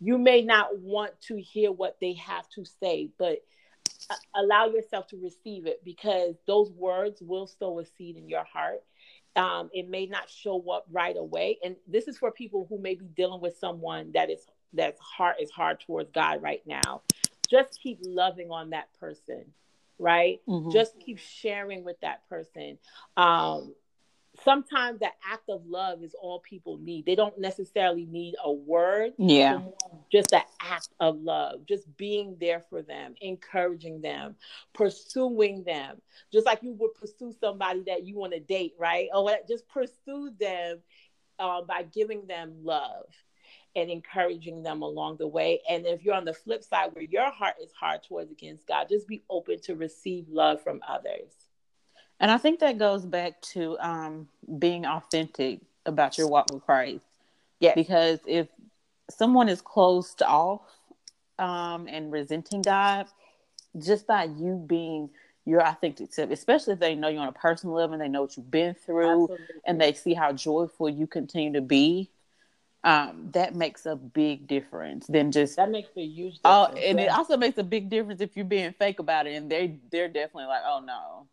[0.00, 3.38] You may not want to hear what they have to say, but
[4.34, 8.82] allow yourself to receive it because those words will sow a seed in your heart.
[9.34, 12.94] Um, it may not show up right away, and this is for people who may
[12.94, 17.02] be dealing with someone that is that's heart is hard towards God right now.
[17.48, 19.44] Just keep loving on that person,
[19.98, 20.40] right?
[20.48, 20.70] Mm-hmm.
[20.70, 22.78] Just keep sharing with that person.
[23.16, 23.74] Um,
[24.44, 27.06] sometimes that act of love is all people need.
[27.06, 29.12] They don't necessarily need a word.
[29.18, 29.60] Yeah.
[30.10, 34.36] Just that act of love, just being there for them, encouraging them,
[34.74, 36.00] pursuing them.
[36.32, 39.08] Just like you would pursue somebody that you want to date, right?
[39.14, 40.80] Or just pursue them
[41.38, 43.06] uh, by giving them love
[43.74, 45.60] and encouraging them along the way.
[45.68, 48.88] And if you're on the flip side where your heart is hard towards against God,
[48.88, 51.32] just be open to receive love from others.
[52.22, 57.00] And I think that goes back to um, being authentic about your walk with Christ.
[57.58, 57.74] Yeah.
[57.74, 58.46] Because if
[59.10, 60.62] someone is closed off
[61.40, 63.06] um, and resenting God,
[63.76, 65.10] just by you being
[65.44, 68.22] your authentic self, especially if they know you on a personal level and they know
[68.22, 69.46] what you've been through Absolutely.
[69.66, 72.08] and they see how joyful you continue to be,
[72.84, 76.84] um, that makes a big difference than just that makes a huge oh, difference.
[76.84, 77.04] Oh, and yeah.
[77.06, 80.08] it also makes a big difference if you're being fake about it and they they're
[80.08, 81.26] definitely like, oh no,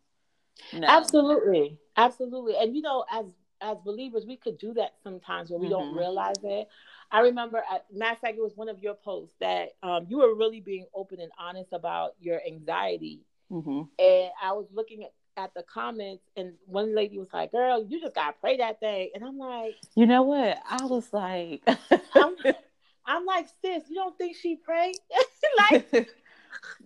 [0.72, 0.86] no.
[0.86, 2.54] Absolutely, absolutely.
[2.56, 3.26] And you know, as
[3.60, 5.74] as believers, we could do that sometimes when we mm-hmm.
[5.74, 6.68] don't realize it.
[7.12, 10.18] I remember, at, matter of fact, it was one of your posts that um, you
[10.18, 13.20] were really being open and honest about your anxiety.
[13.50, 13.82] Mm-hmm.
[13.98, 18.00] And I was looking at, at the comments, and one lady was like, "Girl, you
[18.00, 20.58] just gotta pray that thing." And I'm like, you know what?
[20.68, 21.62] I was like,
[22.14, 22.36] I'm,
[23.06, 24.96] I'm like, sis, you don't think she prayed?
[25.70, 26.10] like,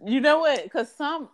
[0.05, 0.63] you know what?
[0.63, 1.29] Because some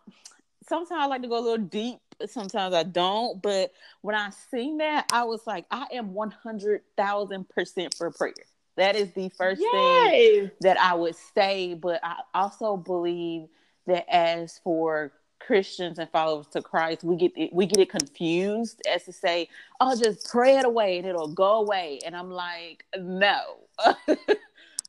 [0.68, 3.40] sometimes I like to go a little deep sometimes I don't.
[3.40, 8.34] But when I seen that, I was like, I am 100,000% for prayer.
[8.76, 11.74] That is the first thing that I would say.
[11.74, 13.48] But I also believe
[13.86, 18.80] that as for Christians and followers to Christ, we get it, we get it confused
[18.88, 19.48] as to say,
[19.80, 23.40] "Oh, just pray it away and it'll go away." And I'm like, no.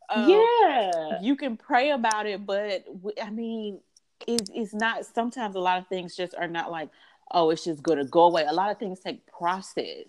[0.09, 2.85] um, yeah, you can pray about it, but
[3.21, 3.79] I mean,
[4.27, 5.05] it's, it's not.
[5.05, 6.89] Sometimes a lot of things just are not like,
[7.33, 8.45] oh, it's just going to go away.
[8.47, 10.05] A lot of things take process.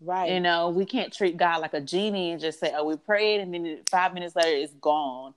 [0.00, 0.32] Right.
[0.32, 3.40] You know, we can't treat God like a genie and just say, oh, we prayed
[3.40, 5.34] and then five minutes later it's gone.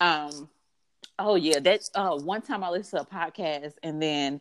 [0.00, 0.48] Um,
[1.18, 4.40] oh yeah, that's uh one time I listened to a podcast and then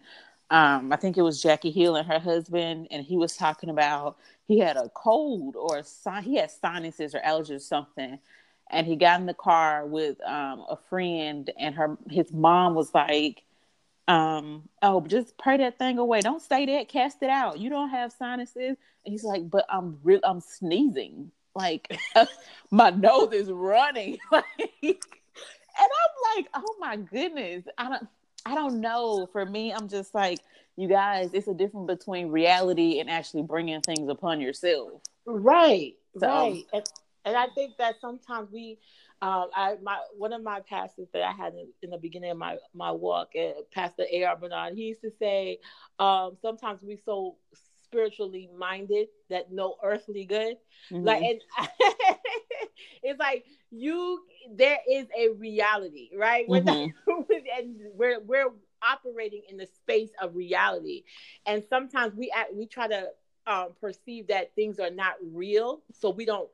[0.50, 4.18] um I think it was Jackie Hill and her husband, and he was talking about
[4.48, 8.20] he had a cold or a, he had sinuses or allergies or something.
[8.70, 12.94] and he got in the car with um, a friend, and her his mom was
[12.94, 13.44] like,
[14.10, 16.22] um, "Oh, just pray that thing away.
[16.22, 16.90] Don't say that.
[16.90, 17.60] Cast it out.
[17.60, 20.20] You don't have sinuses." And he's like, "But I'm real.
[20.24, 21.32] I'm sneezing.
[21.56, 21.98] Like
[22.72, 24.46] my nose is running." like,
[24.82, 24.96] and
[25.80, 27.64] I'm like, "Oh my goodness!
[27.78, 28.08] I don't.
[28.46, 29.28] I don't know.
[29.32, 30.40] For me, I'm just like."
[30.76, 35.02] You guys, it's a difference between reality and actually bringing things upon yourself.
[35.26, 36.64] Right, so, right.
[36.72, 36.84] And,
[37.26, 38.78] and I think that sometimes we
[39.22, 42.38] um, I my one of my pastors that I had in, in the beginning of
[42.38, 44.24] my my walk, uh, Pastor A.
[44.24, 44.38] R.
[44.38, 45.60] Bernard, he used to say,
[46.00, 47.36] um, sometimes we so
[47.84, 50.56] spiritually minded that no earthly good.
[50.92, 51.06] Mm-hmm.
[51.06, 51.42] Like, and
[53.04, 54.22] it's like you,
[54.56, 56.48] there is a reality, right?
[56.48, 57.22] Mm-hmm.
[57.58, 58.52] and we're we're
[58.82, 61.04] operating in the space of reality,
[61.46, 63.10] and sometimes we act, we try to
[63.48, 66.50] um, perceive that things are not real, so we don't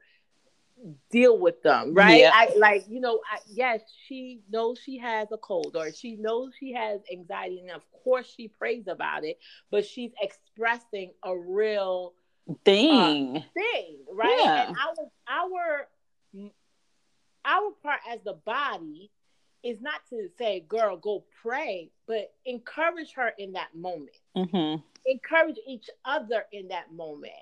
[1.09, 2.21] deal with them, right?
[2.21, 2.31] Yeah.
[2.33, 6.51] I like, you know, I, yes, she knows she has a cold or she knows
[6.59, 9.39] she has anxiety, and of course she prays about it,
[9.71, 12.13] but she's expressing a real
[12.63, 14.39] thing, uh, thing, right?
[14.39, 14.67] Yeah.
[14.67, 15.87] And our
[16.35, 16.49] our
[17.45, 19.11] our part as the body
[19.63, 24.17] is not to say, "Girl, go pray," but encourage her in that moment.
[24.35, 24.81] Mm-hmm.
[25.07, 27.33] Encourage each other in that moment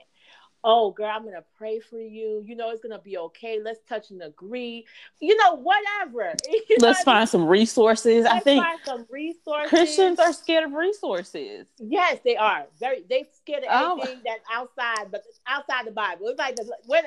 [0.64, 2.44] oh girl i'm gonna pray for you.
[2.46, 3.60] You know it's gonna be okay.
[3.64, 4.86] Let's touch and agree.
[5.20, 6.34] You know whatever.
[6.70, 8.26] You let's know, find some resources.
[8.26, 9.70] I think some resources.
[9.70, 11.68] Christians are scared of resources.
[11.78, 12.66] Yes they are.
[12.80, 13.98] Very they scared of oh.
[13.98, 16.28] anything that's outside but outside the bible.
[16.28, 17.04] It's like the, when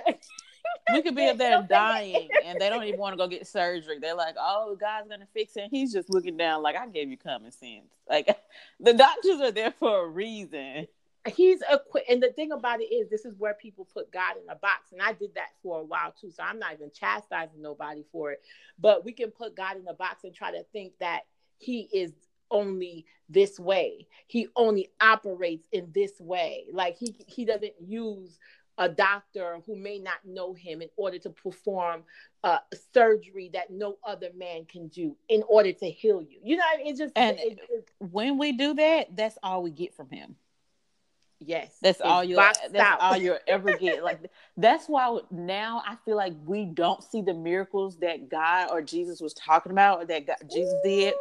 [0.92, 3.98] we could be up there dying and they don't even want to go get surgery.
[4.00, 5.68] They're like, oh, God's going to fix it.
[5.70, 7.90] He's just looking down like, I gave you common sense.
[8.08, 8.36] Like,
[8.80, 10.86] the doctors are there for a reason
[11.28, 14.48] he's a and the thing about it is this is where people put god in
[14.50, 17.60] a box and i did that for a while too so i'm not even chastising
[17.60, 18.40] nobody for it
[18.78, 21.22] but we can put god in a box and try to think that
[21.58, 22.12] he is
[22.50, 28.38] only this way he only operates in this way like he he doesn't use
[28.78, 32.02] a doctor who may not know him in order to perform
[32.44, 32.58] uh,
[32.92, 36.38] surgery that no other man can do in order to heal you.
[36.42, 39.94] You know, it's just and it, it, when we do that, that's all we get
[39.94, 40.36] from him.
[41.38, 42.37] Yes, that's all you.
[42.37, 43.01] That's out.
[43.01, 44.03] all you ever get.
[44.03, 44.20] Like
[44.57, 49.20] that's why now I feel like we don't see the miracles that God or Jesus
[49.20, 51.14] was talking about, or that God, Jesus did,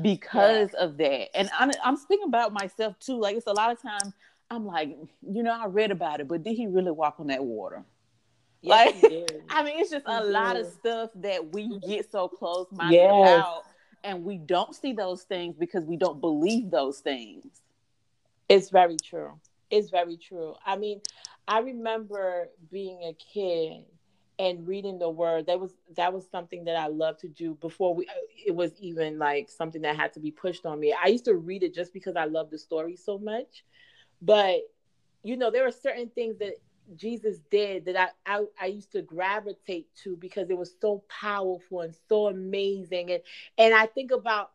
[0.00, 0.84] because yeah.
[0.84, 1.36] of that.
[1.36, 3.18] And I'm I'm speaking about myself too.
[3.18, 4.12] Like it's a lot of times
[4.50, 7.44] I'm like, you know, I read about it, but did he really walk on that
[7.44, 7.84] water?
[8.60, 11.88] Yes, like, I mean, it's just a lot of stuff that we mm-hmm.
[11.88, 13.38] get so close minded yes.
[13.38, 13.64] about,
[14.04, 17.44] and we don't see those things because we don't believe those things.
[18.48, 19.38] It's very true.
[19.70, 20.54] It's very true.
[20.64, 21.00] I mean,
[21.46, 23.84] I remember being a kid
[24.38, 25.46] and reading the word.
[25.46, 28.06] That was that was something that I loved to do before we
[28.46, 30.94] it was even like something that had to be pushed on me.
[30.94, 33.64] I used to read it just because I loved the story so much.
[34.22, 34.60] But
[35.22, 36.54] you know, there were certain things that
[36.96, 41.82] Jesus did that I, I, I used to gravitate to because it was so powerful
[41.82, 43.10] and so amazing.
[43.12, 43.22] And
[43.58, 44.52] and I think about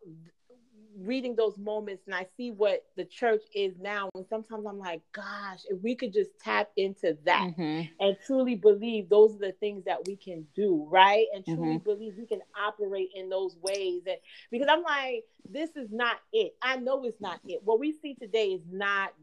[0.99, 4.09] reading those moments and I see what the church is now.
[4.15, 7.81] And sometimes I'm like, gosh, if we could just tap into that mm-hmm.
[7.99, 11.25] and truly believe those are the things that we can do, right?
[11.33, 11.83] And truly mm-hmm.
[11.83, 14.01] believe we can operate in those ways.
[14.07, 14.17] And
[14.51, 16.55] because I'm like, this is not it.
[16.61, 17.61] I know it's not it.
[17.63, 19.13] What we see today is not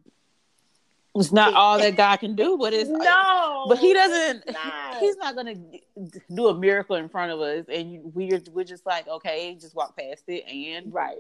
[1.14, 3.66] it's not all that God can do, but it's no.
[3.68, 4.44] But He doesn't.
[4.46, 4.98] Not.
[4.98, 5.56] He's not gonna
[6.32, 9.96] do a miracle in front of us, and we're we're just like, okay, just walk
[9.96, 11.16] past it, and right.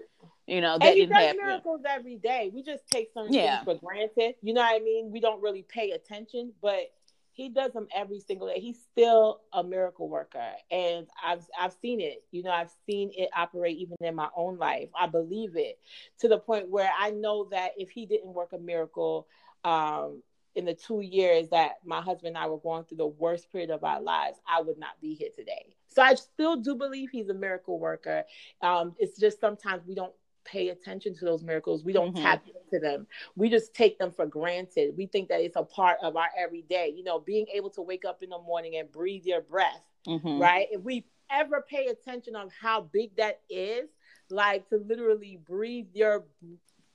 [0.46, 1.36] You know that and he does happen.
[1.44, 2.50] miracles every day.
[2.52, 3.62] We just take some yeah.
[3.62, 4.34] things for granted.
[4.42, 5.10] You know what I mean?
[5.12, 6.92] We don't really pay attention, but
[7.32, 8.58] he does them every single day.
[8.58, 12.24] He's still a miracle worker, and I've I've seen it.
[12.32, 14.88] You know, I've seen it operate even in my own life.
[14.98, 15.78] I believe it
[16.20, 19.28] to the point where I know that if he didn't work a miracle,
[19.64, 20.22] um,
[20.54, 23.70] in the two years that my husband and I were going through the worst period
[23.70, 25.66] of our lives, I would not be here today.
[25.88, 28.24] So I still do believe he's a miracle worker.
[28.62, 30.12] Um, it's just sometimes we don't
[30.44, 31.84] pay attention to those miracles.
[31.84, 32.22] We don't mm-hmm.
[32.22, 33.06] tap into them.
[33.36, 34.94] We just take them for granted.
[34.96, 36.92] We think that it's a part of our everyday.
[36.96, 40.40] You know, being able to wake up in the morning and breathe your breath, mm-hmm.
[40.40, 40.66] right?
[40.70, 43.88] If we ever pay attention on how big that is,
[44.30, 46.24] like to literally breathe your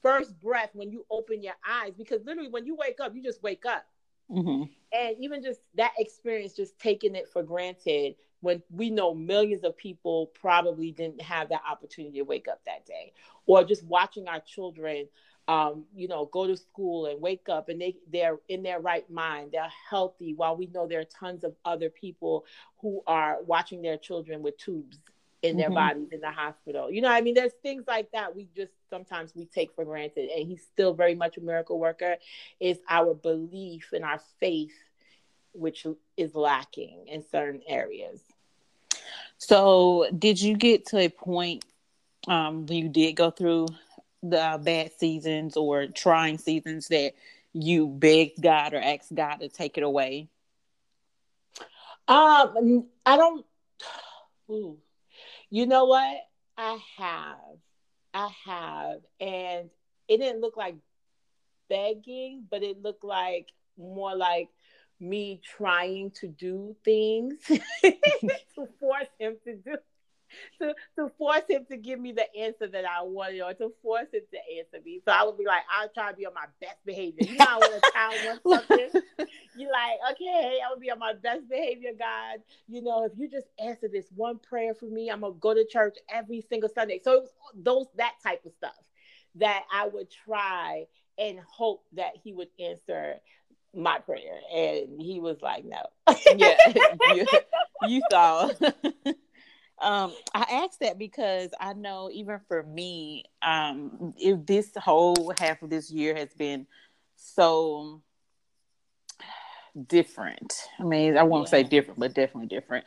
[0.01, 3.41] first breath when you open your eyes because literally when you wake up you just
[3.41, 3.87] wake up
[4.29, 4.63] mm-hmm.
[4.93, 8.13] and even just that experience just taking it for granted
[8.45, 12.85] when we know millions of people probably didn't have that opportunity to wake up that
[12.85, 13.11] day
[13.45, 15.07] or just watching our children
[15.47, 19.07] um, you know, go to school and wake up and they, they're in their right
[19.11, 22.45] mind, they're healthy, while we know there are tons of other people
[22.81, 24.97] who are watching their children with tubes
[25.43, 25.75] in their mm-hmm.
[25.75, 26.91] bodies in the hospital.
[26.91, 30.29] You know, I mean, there's things like that we just sometimes we take for granted.
[30.35, 32.15] And he's still very much a miracle worker.
[32.59, 34.73] Is our belief and our faith,
[35.53, 35.85] which
[36.17, 38.21] is lacking in certain areas.
[39.37, 41.65] So, did you get to a point
[42.27, 43.67] um, you did go through
[44.23, 47.13] the bad seasons or trying seasons that
[47.53, 50.27] you begged God or asked God to take it away?
[52.07, 53.45] Um, I don't.
[54.49, 54.77] Ooh,
[55.49, 56.17] you know what?
[56.57, 57.57] I have,
[58.13, 59.69] I have, and
[60.07, 60.75] it didn't look like
[61.67, 64.49] begging, but it looked like more like
[64.99, 69.75] me trying to do things to force him to do
[70.59, 74.07] to, to force him to give me the answer that I wanted or to force
[74.13, 75.01] him to answer me.
[75.05, 77.27] So I would be like, I'll try to be on my best behavior.
[77.29, 79.01] You know how when a child wants something,
[79.55, 82.39] you're like, okay, I will be on my best behavior, God.
[82.67, 85.65] You know, if you just answer this one prayer for me, I'm gonna go to
[85.65, 86.99] church every single Sunday.
[87.03, 88.73] So it was those that type of stuff
[89.35, 90.85] that I would try
[91.17, 93.15] and hope that he would answer
[93.75, 94.39] my prayer.
[94.53, 95.81] And he was like, no.
[96.35, 96.57] yeah,
[97.13, 97.25] you,
[97.87, 98.49] you saw.
[99.77, 105.61] Um, I asked that because I know even for me, um, if this whole half
[105.61, 106.65] of this year has been
[107.17, 108.01] so
[109.87, 110.53] different.
[110.79, 111.51] I mean, I won't yeah.
[111.51, 112.85] say different, but definitely different.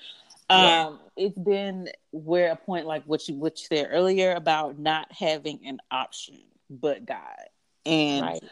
[0.50, 0.86] Yeah.
[0.86, 5.12] Um, it's been where a point like what you what you said earlier about not
[5.12, 6.38] having an option
[6.70, 7.18] but God.
[7.86, 8.44] And right.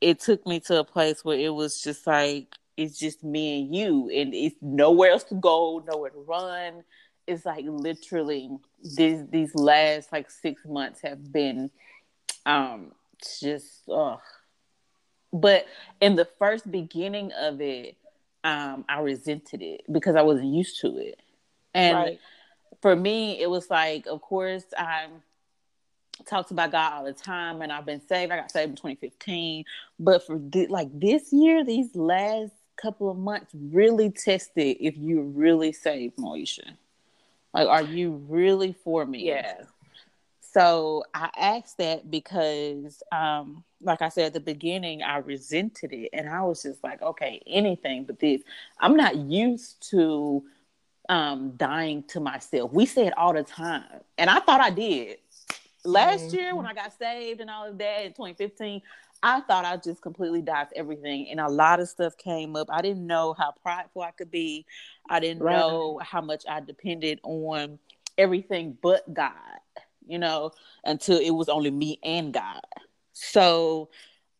[0.00, 3.74] It took me to a place where it was just like it's just me and
[3.74, 6.82] you and it's nowhere else to go, nowhere to run.
[7.26, 8.50] It's like literally
[8.96, 11.70] these these last like six months have been
[12.46, 12.92] um
[13.40, 14.16] just uh
[15.32, 15.66] but
[16.00, 17.96] in the first beginning of it
[18.42, 21.20] um i resented it because i wasn't used to it.
[21.74, 22.20] And right.
[22.80, 25.06] for me it was like of course i
[26.26, 29.64] talked about god all the time and i've been saved i got saved in 2015
[29.98, 35.22] but for th- like this year these last couple of months really tested if you
[35.22, 36.76] really saved moesha
[37.52, 39.26] like, are you really for me?
[39.26, 39.62] Yeah.
[40.40, 46.10] So I asked that because, um, like I said at the beginning, I resented it,
[46.12, 48.42] and I was just like, okay, anything but this.
[48.78, 50.42] I'm not used to
[51.08, 52.72] um, dying to myself.
[52.72, 55.18] We say it all the time, and I thought I did.
[55.84, 56.36] Last mm-hmm.
[56.36, 58.82] year, when I got saved and all of that in 2015,
[59.22, 62.68] I thought I just completely died to everything, and a lot of stuff came up.
[62.70, 64.66] I didn't know how prideful I could be.
[65.08, 65.56] I didn't right.
[65.56, 67.78] know how much I depended on
[68.16, 69.32] everything but God,
[70.06, 70.52] you know,
[70.84, 72.60] until it was only me and God.
[73.12, 73.90] So,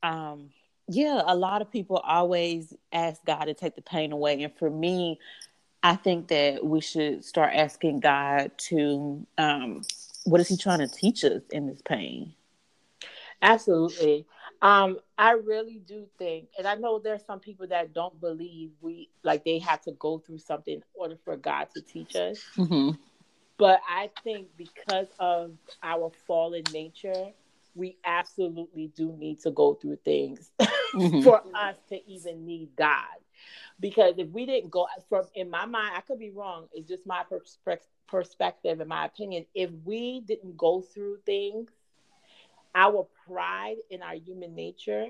[0.03, 0.51] um,
[0.89, 4.71] yeah, a lot of people always ask God to take the pain away, and for
[4.71, 5.19] me,
[5.83, 9.83] I think that we should start asking God to, um,
[10.25, 12.35] what is He trying to teach us in this pain?
[13.43, 14.27] Absolutely.
[14.63, 19.09] Um, I really do think, and I know there's some people that don't believe we
[19.23, 22.43] like they have to go through something in order for God to teach us.
[22.57, 22.91] Mm-hmm.
[23.57, 25.53] But I think because of
[25.83, 27.33] our fallen nature,
[27.75, 31.21] we absolutely do need to go through things mm-hmm.
[31.23, 33.05] for us to even need God.
[33.79, 36.69] Because if we didn't go from in my mind, I could be wrong.
[36.75, 37.59] It's just my pers-
[38.11, 39.47] perspective in my opinion.
[39.55, 41.71] If we didn't go through things
[42.75, 45.07] our pride in our human nature,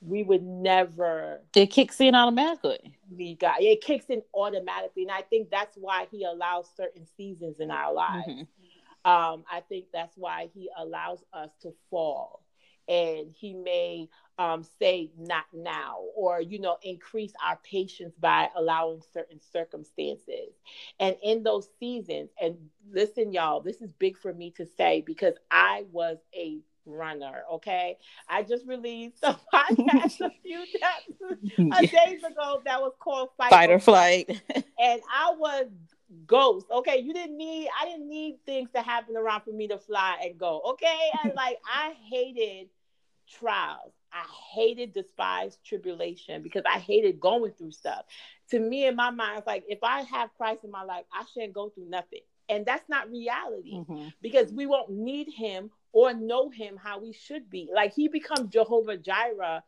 [0.00, 1.40] we would never.
[1.54, 2.96] It kicks in automatically.
[3.10, 7.60] We got it kicks in automatically, and I think that's why he allows certain seasons
[7.60, 8.28] in our lives.
[8.28, 9.10] Mm-hmm.
[9.10, 12.42] Um, I think that's why he allows us to fall,
[12.88, 14.08] and he may
[14.38, 20.52] um, say not now or you know increase our patience by allowing certain circumstances.
[21.00, 22.56] And in those seasons and
[22.92, 27.98] listen y'all this is big for me to say because i was a runner okay?
[28.28, 30.64] I just released a podcast a few
[31.58, 34.40] days, days ago that was called fight, fight or flight.
[34.78, 35.66] And i was
[36.26, 39.76] ghost okay you didn't need i didn't need things to happen around for me to
[39.76, 42.68] fly and go okay and like i hated
[43.28, 48.04] trials I hated, despised tribulation because I hated going through stuff.
[48.50, 51.24] To me, in my mind, it's like if I have Christ in my life, I
[51.32, 52.20] shouldn't go through nothing.
[52.48, 54.08] And that's not reality mm-hmm.
[54.22, 57.68] because we won't need him or know him how we should be.
[57.74, 59.64] Like he becomes Jehovah Jireh,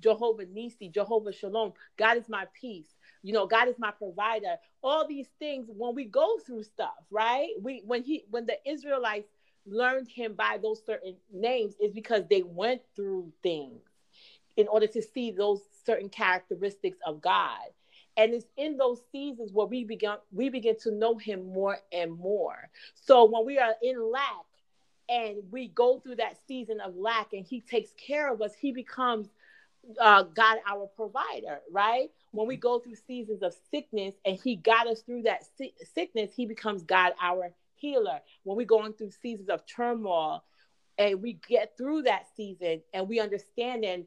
[0.00, 1.72] Jehovah Nisi, Jehovah Shalom.
[1.98, 2.94] God is my peace.
[3.22, 4.56] You know, God is my provider.
[4.82, 7.48] All these things when we go through stuff, right?
[7.60, 9.28] We when he when the Israelites
[9.66, 13.82] learned him by those certain names is because they went through things
[14.56, 17.58] in order to see those certain characteristics of God.
[18.16, 22.12] And it's in those seasons where we begin we begin to know him more and
[22.12, 22.70] more.
[22.94, 24.46] So when we are in lack
[25.08, 28.72] and we go through that season of lack and he takes care of us, he
[28.72, 29.28] becomes
[30.00, 32.10] uh, God our provider, right?
[32.32, 36.30] When we go through seasons of sickness and he got us through that si- sickness,
[36.34, 38.20] he becomes God our healer.
[38.44, 40.44] When we're going through seasons of turmoil
[40.98, 44.06] and we get through that season and we understand and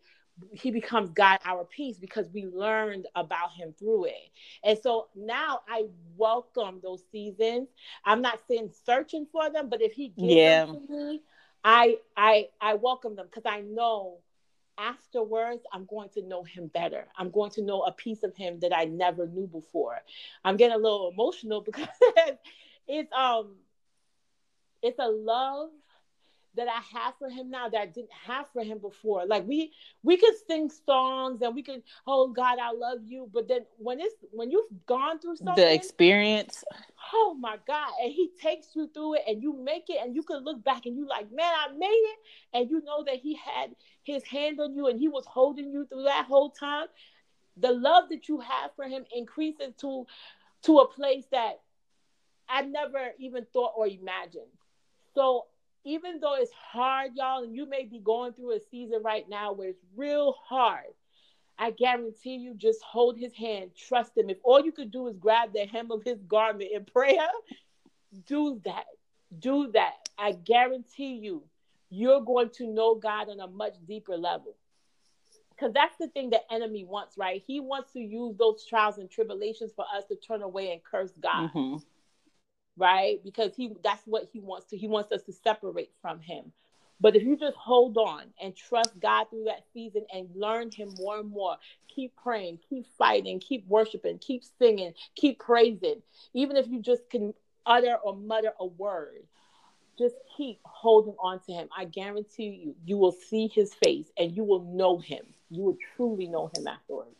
[0.51, 4.31] he becomes God our peace because we learned about him through it.
[4.63, 5.85] And so now I
[6.17, 7.69] welcome those seasons.
[8.05, 10.65] I'm not saying searching for them, but if he gives yeah.
[10.65, 11.21] them to me,
[11.63, 14.17] I I I welcome them because I know
[14.77, 17.05] afterwards I'm going to know him better.
[17.17, 19.99] I'm going to know a piece of him that I never knew before.
[20.43, 21.87] I'm getting a little emotional because
[22.87, 23.55] it's um
[24.81, 25.69] it's a love
[26.55, 29.25] that I have for him now that I didn't have for him before.
[29.25, 29.71] Like we
[30.03, 33.29] we could sing songs and we could, oh God, I love you.
[33.33, 36.63] But then when it's when you've gone through something, the experience.
[37.15, 37.91] Oh my God.
[38.01, 40.85] And he takes you through it and you make it and you can look back
[40.85, 42.19] and you like, man, I made it.
[42.53, 45.85] And you know that he had his hand on you and he was holding you
[45.85, 46.87] through that whole time.
[47.57, 50.05] The love that you have for him increases to
[50.63, 51.59] to a place that
[52.49, 54.47] I never even thought or imagined.
[55.13, 55.45] So
[55.85, 59.53] even though it's hard, y'all, and you may be going through a season right now
[59.53, 60.85] where it's real hard,
[61.57, 64.29] I guarantee you just hold his hand, trust him.
[64.29, 67.27] If all you could do is grab the hem of his garment in prayer,
[68.25, 68.85] do that.
[69.39, 70.09] Do that.
[70.17, 71.43] I guarantee you,
[71.89, 74.55] you're going to know God on a much deeper level.
[75.51, 77.41] Because that's the thing the enemy wants, right?
[77.45, 81.11] He wants to use those trials and tribulations for us to turn away and curse
[81.21, 81.51] God.
[81.51, 81.77] Mm-hmm
[82.77, 83.23] right?
[83.23, 84.77] Because he that's what he wants to.
[84.77, 86.51] He wants us to separate from him.
[87.03, 90.87] But if you just hold on and trust God through that season and learn him
[90.97, 91.57] more and more,
[91.93, 96.01] keep praying, keep fighting, keep worshiping, keep singing, keep praising.
[96.33, 97.33] Even if you just can
[97.65, 99.23] utter or mutter a word,
[99.99, 101.67] just keep holding on to him.
[101.77, 105.25] I guarantee you, you will see his face and you will know him.
[105.49, 107.17] You will truly know him afterwards.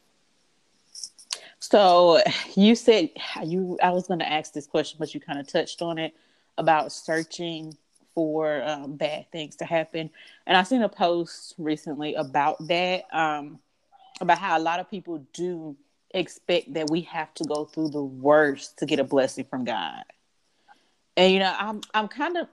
[1.59, 2.21] So
[2.55, 3.09] you said
[3.43, 6.13] you I was going to ask this question, but you kind of touched on it
[6.57, 7.75] about searching
[8.15, 10.09] for um, bad things to happen.
[10.45, 13.59] And I've seen a post recently about that, um,
[14.21, 15.75] about how a lot of people do
[16.11, 20.03] expect that we have to go through the worst to get a blessing from God.
[21.17, 22.47] And you know, I'm I'm kind of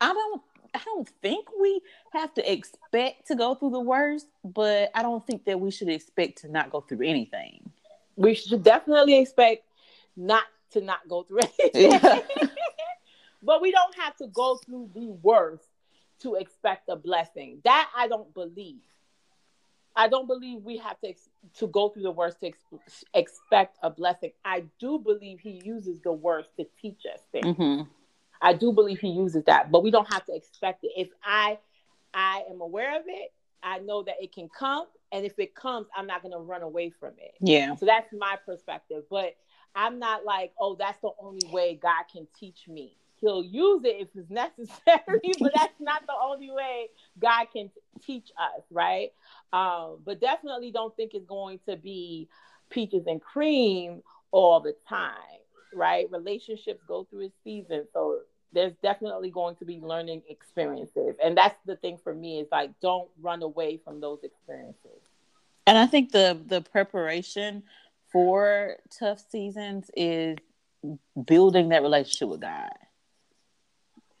[0.00, 0.42] I don't
[0.74, 1.80] I don't think we
[2.12, 5.88] have to expect to go through the worst, but I don't think that we should
[5.88, 7.70] expect to not go through anything
[8.16, 9.64] we should definitely expect
[10.16, 11.92] not to not go through anything.
[11.92, 12.20] Yeah.
[13.44, 15.64] but we don't have to go through the worst
[16.20, 17.60] to expect a blessing.
[17.64, 18.82] That I don't believe.
[19.96, 21.28] I don't believe we have to ex-
[21.58, 24.32] to go through the worst to ex- expect a blessing.
[24.44, 27.46] I do believe he uses the worst to teach us things.
[27.46, 27.82] Mm-hmm.
[28.40, 30.90] I do believe he uses that, but we don't have to expect it.
[30.96, 31.58] If I
[32.12, 33.32] I am aware of it,
[33.62, 36.62] I know that it can come and if it comes i'm not going to run
[36.62, 39.36] away from it yeah so that's my perspective but
[39.74, 43.96] i'm not like oh that's the only way god can teach me he'll use it
[44.00, 46.88] if it's necessary but that's not the only way
[47.18, 47.70] god can
[48.04, 49.10] teach us right?
[49.52, 52.28] Um, but definitely don't think it's going to be
[52.70, 55.14] peaches and cream all the time
[55.76, 56.06] right?
[56.12, 58.20] Relationships go through a season so
[58.52, 61.16] there's definitely going to be learning experiences.
[61.22, 65.02] And that's the thing for me is like don't run away from those experiences.
[65.66, 67.62] And i think the the preparation
[68.12, 70.36] for tough seasons is
[71.26, 72.70] building that relationship with god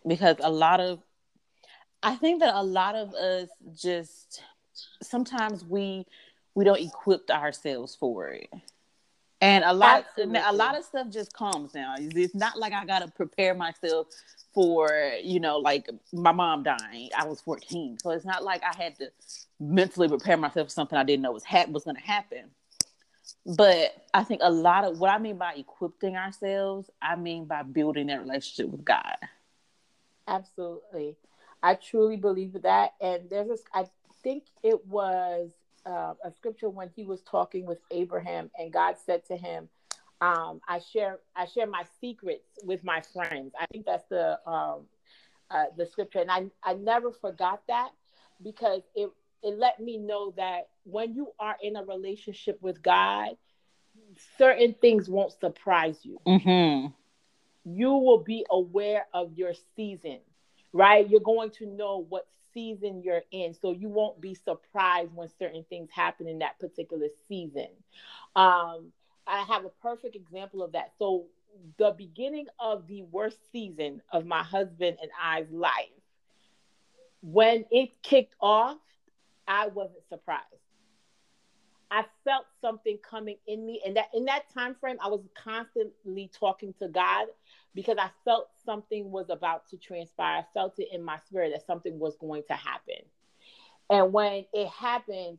[0.06, 1.00] because a lot of
[2.02, 4.42] i think that a lot of us just
[5.02, 6.06] sometimes we
[6.54, 8.48] we don't equip ourselves for it
[9.44, 10.40] and a lot, Absolutely.
[10.46, 11.96] a lot of stuff just comes now.
[11.98, 14.06] It's not like I gotta prepare myself
[14.54, 17.10] for, you know, like my mom dying.
[17.14, 19.10] I was 14, so it's not like I had to
[19.60, 22.44] mentally prepare myself for something I didn't know was ha- was gonna happen.
[23.44, 27.64] But I think a lot of what I mean by equipping ourselves, I mean by
[27.64, 29.16] building that relationship with God.
[30.26, 31.16] Absolutely,
[31.62, 32.92] I truly believe that.
[33.00, 33.86] And there's this, I
[34.22, 35.50] think it was
[35.86, 39.68] uh, a scripture when he was talking with Abraham, and God said to him,
[40.20, 44.86] um, "I share I share my secrets with my friends." I think that's the um,
[45.50, 47.90] uh, the scripture, and I I never forgot that
[48.42, 49.10] because it
[49.42, 53.36] it let me know that when you are in a relationship with God,
[54.38, 56.18] certain things won't surprise you.
[56.26, 56.92] Mm-hmm.
[57.64, 60.20] You will be aware of your season
[60.74, 61.08] right?
[61.08, 63.54] You're going to know what season you're in.
[63.54, 67.68] So you won't be surprised when certain things happen in that particular season.
[68.36, 68.92] Um,
[69.26, 70.92] I have a perfect example of that.
[70.98, 71.26] So
[71.78, 75.70] the beginning of the worst season of my husband and I's life,
[77.22, 78.78] when it kicked off,
[79.46, 80.44] I wasn't surprised.
[81.90, 86.30] I felt something coming in me, and that in that time frame, I was constantly
[86.38, 87.26] talking to God
[87.74, 90.38] because I felt something was about to transpire.
[90.38, 92.96] I felt it in my spirit that something was going to happen.
[93.90, 95.38] And when it happened,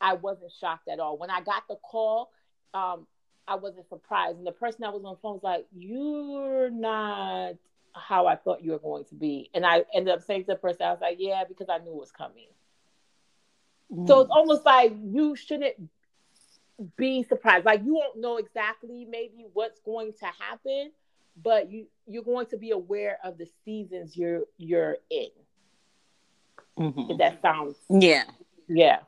[0.00, 1.18] I wasn't shocked at all.
[1.18, 2.30] When I got the call,
[2.74, 3.06] um,
[3.46, 4.38] I wasn't surprised.
[4.38, 7.54] And the person that was on the phone was like, You're not
[7.94, 9.50] how I thought you were going to be.
[9.54, 11.90] And I ended up saying to the person, I was like, Yeah, because I knew
[11.90, 12.48] it was coming.
[13.92, 14.06] Mm.
[14.06, 15.74] So it's almost like you shouldn't
[16.96, 17.64] be surprised.
[17.64, 20.92] Like you won't know exactly maybe what's going to happen,
[21.40, 25.28] but you you're going to be aware of the seasons you're you're in.
[26.78, 27.12] Mm-hmm.
[27.12, 28.24] If that sounds yeah
[28.68, 29.00] yeah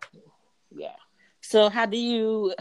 [0.74, 0.96] yeah.
[1.40, 2.54] So how do you?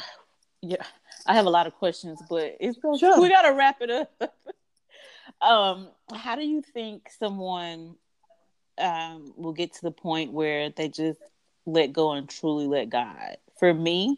[0.62, 0.84] Yeah,
[1.26, 3.20] I have a lot of questions, but it's going sure.
[3.20, 4.12] we gotta wrap it up.
[5.42, 7.96] um, how do you think someone
[8.80, 11.20] um will get to the point where they just
[11.66, 13.38] let go and truly let God?
[13.60, 14.18] For me,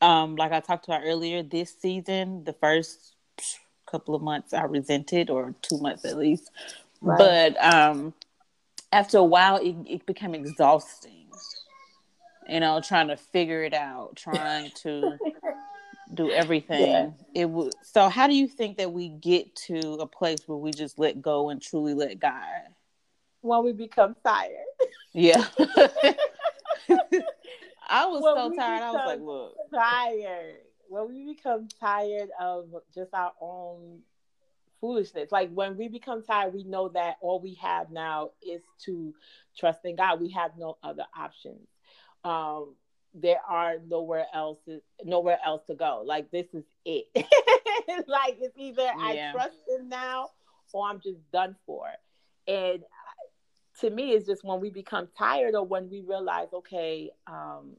[0.00, 3.14] um, like I talked about earlier, this season, the first
[3.86, 6.50] couple of months I resented, or two months at least.
[7.00, 7.18] Right.
[7.18, 8.12] But um,
[8.90, 11.26] after a while, it, it became exhausting.
[12.48, 15.18] You know, trying to figure it out, trying to
[16.14, 16.80] do everything.
[16.80, 17.10] Yeah.
[17.34, 18.08] It was so.
[18.08, 21.50] How do you think that we get to a place where we just let go
[21.50, 22.66] and truly let God?
[23.42, 24.52] When we become tired.
[25.12, 25.44] Yeah.
[27.88, 28.82] I was when so tired.
[28.82, 30.56] I was like, look, tired
[30.92, 34.00] when we become tired of just our own
[34.78, 35.32] foolishness.
[35.32, 39.14] Like when we become tired, we know that all we have now is to
[39.56, 40.20] trust in God.
[40.20, 41.66] We have no other options.
[42.24, 42.74] Um,
[43.14, 44.58] there are nowhere else
[45.02, 46.02] nowhere else to go.
[46.04, 47.06] Like this is it.
[48.06, 48.92] like it's either yeah.
[48.98, 50.28] I trust him now
[50.74, 51.86] or I'm just done for.
[52.46, 52.82] And
[53.82, 57.76] to me, it's just when we become tired or when we realize, okay, um,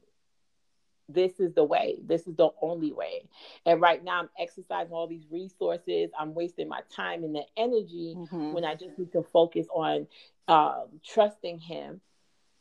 [1.08, 3.22] this is the way this is the only way
[3.66, 8.14] and right now i'm exercising all these resources i'm wasting my time and the energy
[8.16, 8.52] mm-hmm.
[8.52, 10.06] when i just need to focus on
[10.48, 12.00] um, trusting him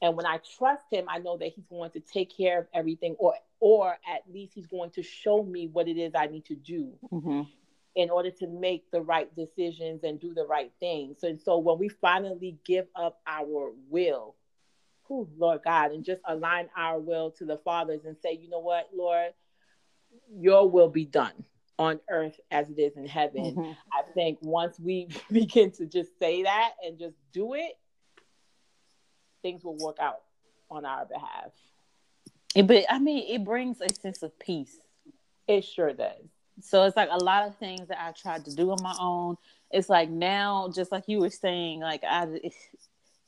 [0.01, 3.15] and when i trust him i know that he's going to take care of everything
[3.17, 6.55] or or at least he's going to show me what it is i need to
[6.55, 7.43] do mm-hmm.
[7.95, 11.77] In order to make the right decisions and do the right things so, so when
[11.77, 14.35] we finally give up our will
[15.07, 18.59] whew, Lord God, and just align our will to the Father's and say, you know
[18.59, 19.33] what, Lord,
[20.31, 21.33] your will be done
[21.79, 23.55] on earth as it is in heaven.
[23.55, 23.71] Mm-hmm.
[23.91, 27.77] I think once we begin to just say that and just do it,
[29.41, 30.21] things will work out
[30.69, 31.51] on our behalf.
[32.67, 34.77] But I mean, it brings a sense of peace.
[35.47, 36.27] It sure does.
[36.61, 39.37] So it's like a lot of things that I tried to do on my own.
[39.71, 42.27] It's like now, just like you were saying, like I,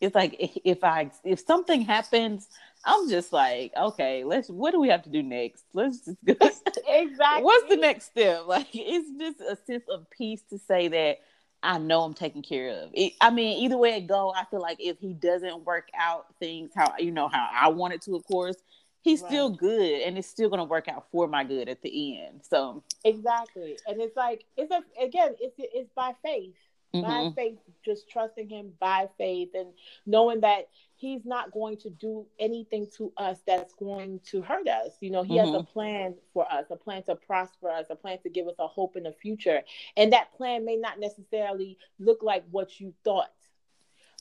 [0.01, 2.47] it's like if I if something happens,
[2.85, 5.63] I'm just like, okay, let's what do we have to do next?
[5.73, 6.33] Let's just go.
[6.87, 7.43] exactly.
[7.43, 8.43] What's the next step?
[8.47, 11.17] Like it's just a sense of peace to say that
[11.63, 12.91] I know I'm taken care of.
[12.93, 16.27] It, I mean, either way it go, I feel like if he doesn't work out
[16.39, 18.57] things how you know how I want it to, of course,
[19.05, 19.29] he's right.
[19.29, 22.41] still good, and it's still gonna work out for my good at the end.
[22.43, 26.55] So exactly, and it's like it's a again, it's it's by faith
[27.03, 27.29] mm-hmm.
[27.29, 29.69] by faith, just trusting Him by faith and
[30.05, 34.93] knowing that He's not going to do anything to us that's going to hurt us.
[35.01, 35.45] You know, He mm-hmm.
[35.45, 35.71] has a mm-hmm.
[35.71, 38.95] plan for us, a plan to prosper us, a plan to give us a hope
[38.95, 39.61] in the future.
[39.97, 43.31] And that plan may not necessarily look like what you thought.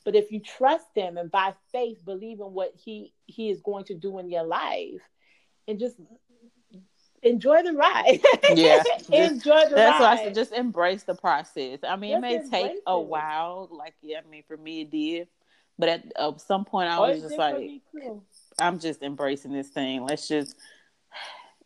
[0.05, 3.85] But if you trust him and by faith believe in what he he is going
[3.87, 5.01] to do in your life
[5.67, 5.97] and just
[7.25, 8.21] enjoy the ride.
[8.55, 8.83] Yeah.
[9.11, 9.71] enjoy the ride.
[9.71, 10.01] that's ride.
[10.01, 11.81] why I said just embrace the process.
[11.87, 13.69] I mean, just it may take a while.
[13.73, 15.29] Like, yeah, I mean, for me, it did.
[15.79, 17.81] But at uh, some point, I oh, was just like,
[18.61, 20.05] I'm just embracing this thing.
[20.05, 20.57] Let's just,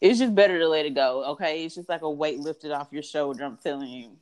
[0.01, 1.25] it's just better to let it go.
[1.33, 1.65] Okay.
[1.65, 3.45] It's just like a weight lifted off your shoulder.
[3.45, 4.13] I'm telling you.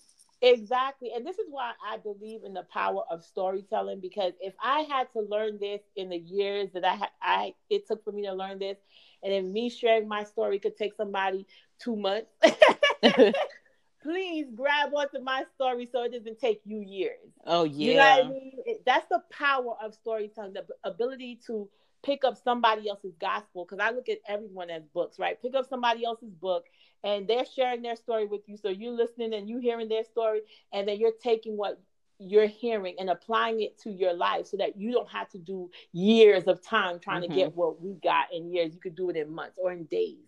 [0.47, 1.13] Exactly.
[1.15, 5.11] And this is why I believe in the power of storytelling because if I had
[5.13, 8.59] to learn this in the years that I, I it took for me to learn
[8.59, 8.79] this,
[9.23, 11.47] and if me sharing my story could take somebody
[11.81, 12.31] two months,
[14.03, 17.33] please grab onto my story so it doesn't take you years.
[17.47, 18.53] Oh yeah, you know what I mean.
[18.87, 21.69] That's the power of storytelling, the ability to
[22.07, 23.67] pick up somebody else's gospel.
[23.69, 25.41] Because I look at everyone as books, right?
[25.43, 26.67] Pick up somebody else's book,
[27.05, 28.57] and they're sharing their story with you.
[28.57, 30.41] So you're listening and you hearing their story,
[30.73, 31.81] and then you're taking what
[32.19, 35.71] you're hearing and applying it to your life so that you don't have to do
[35.93, 37.33] years of time trying mm-hmm.
[37.33, 38.73] to get what we got in years.
[38.73, 40.25] You could do it in months or in days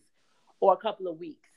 [0.61, 1.48] or a couple of weeks.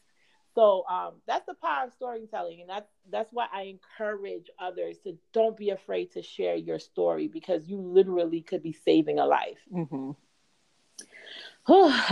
[0.53, 5.17] So um, that's the power of storytelling, and that's that's why I encourage others to
[5.31, 9.59] don't be afraid to share your story because you literally could be saving a life.
[9.73, 10.11] Mm-hmm.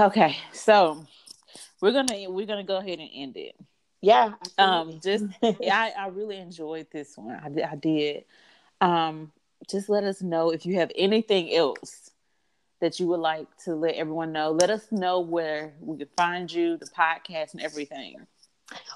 [0.01, 1.05] okay, so
[1.81, 3.55] we're gonna we're gonna go ahead and end it.
[4.01, 4.33] Yeah.
[4.57, 5.01] Um.
[5.03, 7.31] Just I I really enjoyed this one.
[7.31, 8.23] I I did.
[8.79, 9.31] Um.
[9.69, 12.08] Just let us know if you have anything else
[12.81, 14.51] that you would like to let everyone know.
[14.51, 18.25] Let us know where we can find you, the podcast, and everything.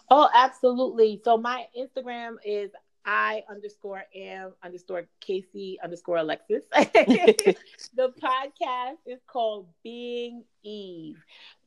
[0.09, 1.21] Oh, absolutely.
[1.23, 2.71] So my Instagram is
[3.05, 6.63] I underscore am underscore Casey underscore Alexis.
[6.73, 11.17] the podcast is called Being Eve.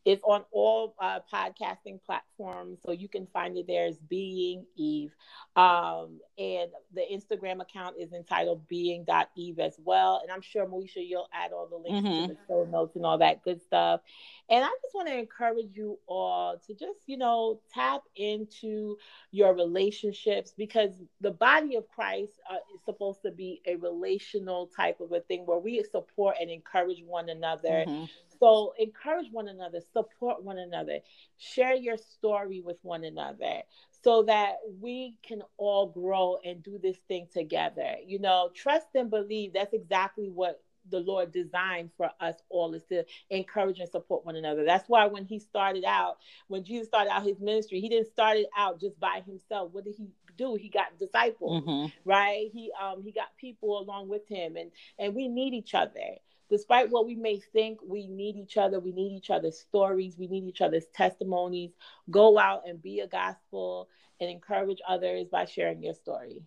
[0.06, 5.12] It's on all uh, podcasting platforms, so you can find it there as Being Eve.
[5.56, 10.20] Um, and the Instagram account is entitled Being.eve as well.
[10.22, 12.28] And I'm sure, Moesha, you'll add all the links mm-hmm.
[12.28, 14.00] to the show notes and all that good stuff.
[14.48, 18.96] And I just want to encourage you all to just, you know, tap into
[19.32, 25.00] your relationships because the body of Christ uh, is supposed to be a relational type
[25.00, 27.84] of a thing where we support and encourage one another.
[27.88, 28.04] Mm-hmm.
[28.40, 31.00] So encourage one another, support one another,
[31.38, 33.62] share your story with one another
[34.02, 37.96] so that we can all grow and do this thing together.
[38.06, 42.84] You know, trust and believe that's exactly what the Lord designed for us all is
[42.84, 44.64] to encourage and support one another.
[44.64, 46.18] That's why when he started out,
[46.48, 49.72] when Jesus started out his ministry, he didn't start it out just by himself.
[49.72, 50.54] What did he do?
[50.54, 51.86] He got disciples, mm-hmm.
[52.08, 52.48] right?
[52.52, 56.18] He um he got people along with him and and we need each other.
[56.50, 58.78] Despite what we may think, we need each other.
[58.78, 60.16] We need each other's stories.
[60.18, 61.72] We need each other's testimonies.
[62.10, 63.88] Go out and be a gospel
[64.20, 66.42] and encourage others by sharing your story.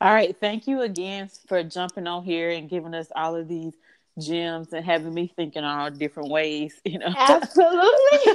[0.00, 0.36] All right.
[0.38, 3.74] Thank you again for jumping on here and giving us all of these
[4.18, 7.12] gems and having me thinking all different ways, you know.
[7.16, 8.32] Absolutely.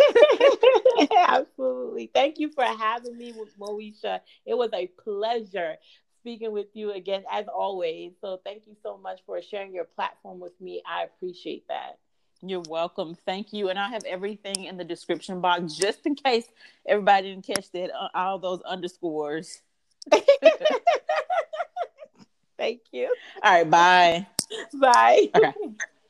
[1.17, 2.11] Absolutely.
[2.13, 4.21] Thank you for having me with Moesha.
[4.45, 5.75] It was a pleasure
[6.21, 8.11] speaking with you again as always.
[8.21, 10.81] So thank you so much for sharing your platform with me.
[10.87, 11.97] I appreciate that.
[12.43, 13.15] You're welcome.
[13.25, 13.69] Thank you.
[13.69, 16.45] And I have everything in the description box just in case
[16.87, 19.61] everybody didn't catch that uh, all those underscores.
[22.57, 23.13] Thank you.
[23.43, 23.69] All right.
[23.69, 24.27] Bye.
[24.73, 25.29] Bye.
[25.35, 25.53] Okay.